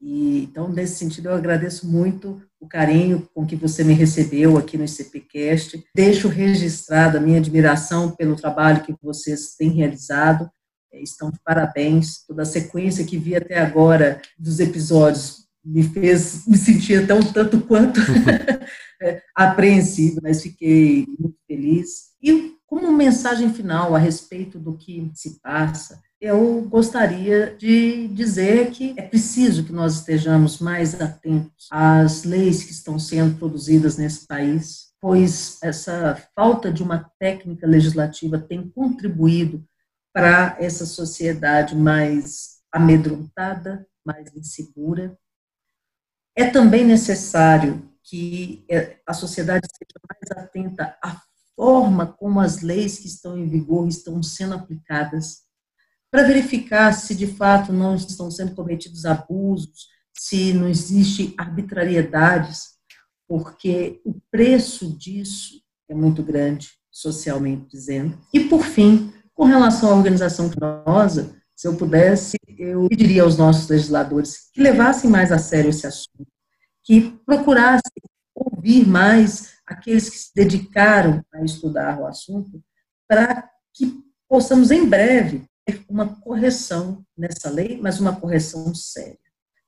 E, 0.00 0.44
então, 0.44 0.68
nesse 0.68 0.96
sentido, 0.96 1.28
eu 1.28 1.34
agradeço 1.34 1.86
muito 1.86 2.40
o 2.60 2.68
carinho 2.68 3.28
com 3.34 3.46
que 3.46 3.56
você 3.56 3.82
me 3.82 3.94
recebeu 3.94 4.56
aqui 4.56 4.78
no 4.78 4.84
ICPcast. 4.84 5.84
Deixo 5.94 6.28
registrado 6.28 7.18
a 7.18 7.20
minha 7.20 7.38
admiração 7.38 8.10
pelo 8.12 8.36
trabalho 8.36 8.84
que 8.84 8.94
vocês 9.02 9.54
têm 9.56 9.70
realizado. 9.70 10.48
É, 10.92 11.02
estão 11.02 11.30
de 11.30 11.38
parabéns. 11.44 12.24
Toda 12.26 12.42
a 12.42 12.46
sequência 12.46 13.04
que 13.04 13.18
vi 13.18 13.34
até 13.34 13.58
agora 13.58 14.20
dos 14.38 14.60
episódios 14.60 15.48
me 15.64 15.82
fez 15.82 16.46
me 16.46 16.56
sentir 16.56 17.02
até 17.02 17.12
um 17.12 17.32
tanto 17.32 17.60
quanto 17.60 18.00
é, 19.02 19.22
apreensivo, 19.34 20.20
mas 20.22 20.42
fiquei 20.42 21.06
muito 21.18 21.36
feliz. 21.46 22.08
E 22.22 22.54
como 22.66 22.92
mensagem 22.92 23.52
final 23.52 23.94
a 23.94 23.98
respeito 23.98 24.58
do 24.58 24.76
que 24.76 25.10
se 25.14 25.40
passa, 25.40 26.00
eu 26.20 26.62
gostaria 26.62 27.56
de 27.56 28.08
dizer 28.08 28.70
que 28.72 28.94
é 28.96 29.02
preciso 29.02 29.64
que 29.64 29.72
nós 29.72 29.96
estejamos 29.96 30.58
mais 30.58 31.00
atentos 31.00 31.68
às 31.70 32.24
leis 32.24 32.64
que 32.64 32.72
estão 32.72 32.98
sendo 32.98 33.38
produzidas 33.38 33.96
nesse 33.96 34.26
país, 34.26 34.92
pois 35.00 35.58
essa 35.62 36.16
falta 36.34 36.72
de 36.72 36.82
uma 36.82 37.08
técnica 37.20 37.66
legislativa 37.66 38.38
tem 38.38 38.68
contribuído 38.68 39.64
para 40.12 40.56
essa 40.58 40.84
sociedade 40.84 41.76
mais 41.76 42.58
amedrontada, 42.72 43.86
mais 44.04 44.34
insegura. 44.34 45.16
É 46.36 46.50
também 46.50 46.84
necessário 46.84 47.88
que 48.02 48.66
a 49.06 49.14
sociedade 49.14 49.68
seja 49.72 50.00
mais 50.08 50.44
atenta 50.44 50.96
à 51.02 51.20
forma 51.54 52.06
como 52.06 52.40
as 52.40 52.60
leis 52.60 52.98
que 52.98 53.06
estão 53.06 53.38
em 53.38 53.48
vigor 53.48 53.86
estão 53.86 54.20
sendo 54.22 54.54
aplicadas 54.54 55.47
para 56.10 56.22
verificar 56.24 56.92
se 56.92 57.14
de 57.14 57.26
fato 57.26 57.72
não 57.72 57.94
estão 57.94 58.30
sendo 58.30 58.54
cometidos 58.54 59.04
abusos, 59.04 59.88
se 60.16 60.52
não 60.52 60.68
existe 60.68 61.34
arbitrariedades, 61.38 62.78
porque 63.26 64.00
o 64.04 64.14
preço 64.30 64.96
disso 64.96 65.62
é 65.88 65.94
muito 65.94 66.22
grande, 66.22 66.70
socialmente 66.90 67.68
dizendo. 67.68 68.18
E, 68.32 68.40
por 68.40 68.64
fim, 68.64 69.12
com 69.34 69.44
relação 69.44 69.90
à 69.90 69.94
organização 69.94 70.48
criminosa, 70.48 71.36
se 71.54 71.68
eu 71.68 71.76
pudesse, 71.76 72.36
eu 72.58 72.88
pediria 72.88 73.22
aos 73.22 73.36
nossos 73.36 73.68
legisladores 73.68 74.50
que 74.52 74.62
levassem 74.62 75.10
mais 75.10 75.30
a 75.30 75.38
sério 75.38 75.70
esse 75.70 75.86
assunto, 75.86 76.26
que 76.84 77.18
procurassem 77.26 78.02
ouvir 78.34 78.86
mais 78.86 79.58
aqueles 79.66 80.08
que 80.08 80.18
se 80.18 80.30
dedicaram 80.34 81.22
a 81.32 81.44
estudar 81.44 82.00
o 82.00 82.06
assunto, 82.06 82.62
para 83.08 83.48
que 83.74 84.00
possamos, 84.28 84.70
em 84.70 84.86
breve, 84.86 85.44
uma 85.88 86.16
correção 86.20 87.04
nessa 87.16 87.50
lei, 87.50 87.78
mas 87.80 88.00
uma 88.00 88.14
correção 88.14 88.74
séria. 88.74 89.18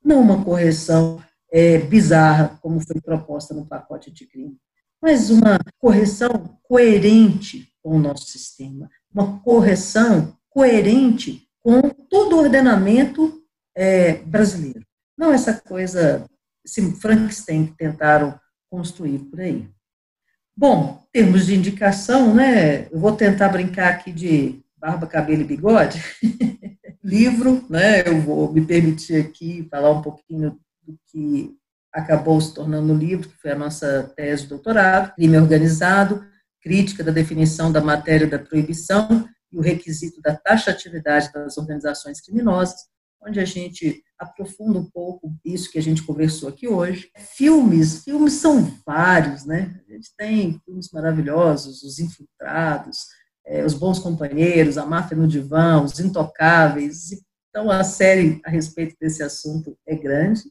Não 0.03 0.21
uma 0.21 0.43
correção 0.43 1.23
é, 1.51 1.77
bizarra, 1.77 2.59
como 2.61 2.79
foi 2.79 2.99
proposta 3.01 3.53
no 3.53 3.65
pacote 3.65 4.09
de 4.09 4.25
crime, 4.25 4.57
mas 5.01 5.29
uma 5.29 5.59
correção 5.79 6.57
coerente 6.63 7.73
com 7.83 7.97
o 7.97 7.99
nosso 7.99 8.27
sistema, 8.27 8.89
uma 9.13 9.39
correção 9.41 10.37
coerente 10.49 11.47
com 11.61 11.81
todo 12.09 12.35
o 12.35 12.39
ordenamento 12.39 13.41
é, 13.75 14.13
brasileiro. 14.13 14.85
não 15.17 15.31
essa 15.31 15.53
coisa, 15.53 16.25
esse 16.65 16.81
Frankenstein 16.99 17.67
que 17.67 17.77
tentaram 17.77 18.39
construir 18.69 19.19
por 19.19 19.39
aí. 19.39 19.69
Bom, 20.55 21.03
termos 21.11 21.45
de 21.45 21.55
indicação, 21.55 22.33
né? 22.33 22.87
Eu 22.91 22.99
vou 22.99 23.15
tentar 23.15 23.49
brincar 23.49 23.89
aqui 23.91 24.11
de 24.11 24.61
barba, 24.81 25.05
cabelo 25.05 25.43
e 25.43 25.45
bigode. 25.45 26.03
Livro, 27.03 27.63
né? 27.69 28.07
Eu 28.07 28.19
vou 28.19 28.51
me 28.51 28.65
permitir 28.65 29.15
aqui 29.21 29.67
falar 29.69 29.91
um 29.91 30.01
pouquinho 30.01 30.59
do 30.81 30.97
que 31.07 31.55
acabou 31.93 32.41
se 32.41 32.53
tornando 32.53 32.93
o 32.93 32.97
livro, 32.97 33.29
que 33.29 33.37
foi 33.37 33.51
a 33.51 33.57
nossa 33.57 34.11
tese 34.15 34.43
de 34.43 34.49
doutorado, 34.49 35.13
crime 35.13 35.37
organizado, 35.37 36.25
crítica 36.61 37.03
da 37.03 37.11
definição 37.11 37.71
da 37.71 37.81
matéria 37.81 38.27
da 38.27 38.39
proibição 38.39 39.27
e 39.51 39.57
o 39.57 39.61
requisito 39.61 40.21
da 40.21 40.35
taxatividade 40.35 41.31
das 41.33 41.57
organizações 41.57 42.21
criminosas, 42.21 42.79
onde 43.21 43.39
a 43.39 43.45
gente 43.45 44.01
aprofunda 44.17 44.79
um 44.79 44.89
pouco 44.89 45.35
isso 45.43 45.69
que 45.69 45.77
a 45.77 45.81
gente 45.81 46.03
conversou 46.03 46.49
aqui 46.49 46.67
hoje. 46.67 47.11
Filmes, 47.17 48.03
filmes 48.03 48.33
são 48.33 48.63
vários, 48.85 49.45
né? 49.45 49.81
A 49.87 49.93
gente 49.93 50.09
tem 50.15 50.59
filmes 50.63 50.89
maravilhosos, 50.91 51.83
Os 51.83 51.99
Infiltrados, 51.99 52.99
é, 53.45 53.63
Os 53.63 53.73
Bons 53.73 53.99
Companheiros, 53.99 54.77
A 54.77 54.85
Máfia 54.85 55.17
no 55.17 55.27
Divã, 55.27 55.81
Os 55.81 55.99
Intocáveis. 55.99 57.11
Então, 57.49 57.69
a 57.69 57.83
série 57.83 58.41
a 58.45 58.49
respeito 58.49 58.95
desse 58.99 59.21
assunto 59.23 59.77
é 59.85 59.95
grande. 59.95 60.43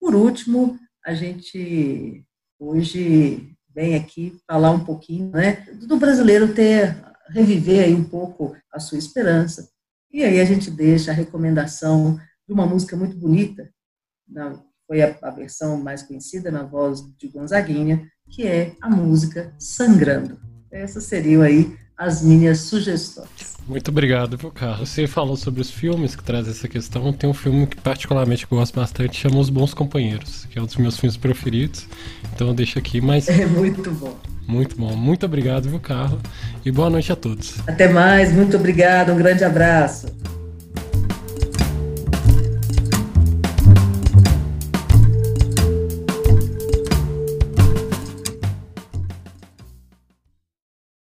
Por 0.00 0.14
último, 0.14 0.78
a 1.04 1.14
gente 1.14 2.24
hoje 2.58 3.56
vem 3.74 3.94
aqui 3.94 4.38
falar 4.46 4.70
um 4.70 4.84
pouquinho 4.84 5.30
né, 5.30 5.66
do 5.86 5.96
brasileiro 5.96 6.54
ter, 6.54 6.94
reviver 7.30 7.84
aí 7.84 7.94
um 7.94 8.04
pouco 8.04 8.54
a 8.72 8.78
sua 8.78 8.98
esperança. 8.98 9.68
E 10.12 10.22
aí 10.22 10.40
a 10.40 10.44
gente 10.44 10.70
deixa 10.70 11.10
a 11.10 11.14
recomendação 11.14 12.18
de 12.46 12.52
uma 12.52 12.66
música 12.66 12.96
muito 12.96 13.16
bonita, 13.16 13.70
na, 14.28 14.62
foi 14.86 15.02
a, 15.02 15.16
a 15.22 15.30
versão 15.30 15.78
mais 15.78 16.02
conhecida 16.02 16.50
na 16.50 16.62
voz 16.62 17.00
de 17.16 17.28
Gonzaguinha, 17.28 18.06
que 18.30 18.46
é 18.46 18.76
a 18.80 18.90
música 18.90 19.54
Sangrando. 19.58 20.38
Essas 20.70 21.04
seriam 21.04 21.42
aí 21.42 21.76
as 21.96 22.22
minhas 22.22 22.60
sugestões. 22.60 23.52
Muito 23.66 23.90
obrigado, 23.90 24.36
viu, 24.36 24.50
Carlos? 24.50 24.88
Você 24.88 25.06
falou 25.06 25.36
sobre 25.36 25.60
os 25.60 25.70
filmes 25.70 26.16
que 26.16 26.24
traz 26.24 26.48
essa 26.48 26.66
questão. 26.66 27.12
Tem 27.12 27.30
um 27.30 27.34
filme 27.34 27.66
que 27.66 27.76
particularmente 27.76 28.46
gosto 28.50 28.74
bastante, 28.74 29.16
chama 29.16 29.38
Os 29.38 29.50
Bons 29.50 29.72
Companheiros, 29.72 30.46
que 30.50 30.58
é 30.58 30.62
um 30.62 30.66
dos 30.66 30.76
meus 30.76 30.98
filmes 30.98 31.16
preferidos. 31.16 31.86
Então 32.34 32.48
eu 32.48 32.54
deixo 32.54 32.78
aqui, 32.78 33.00
mas... 33.00 33.28
É 33.28 33.46
muito 33.46 33.90
bom. 33.92 34.16
Muito 34.46 34.76
bom. 34.76 34.96
Muito 34.96 35.24
obrigado, 35.24 35.68
viu, 35.68 35.78
Carlos? 35.78 36.20
E 36.64 36.70
boa 36.72 36.90
noite 36.90 37.12
a 37.12 37.16
todos. 37.16 37.60
Até 37.66 37.88
mais. 37.88 38.32
Muito 38.32 38.56
obrigado. 38.56 39.12
Um 39.12 39.16
grande 39.16 39.44
abraço. 39.44 40.06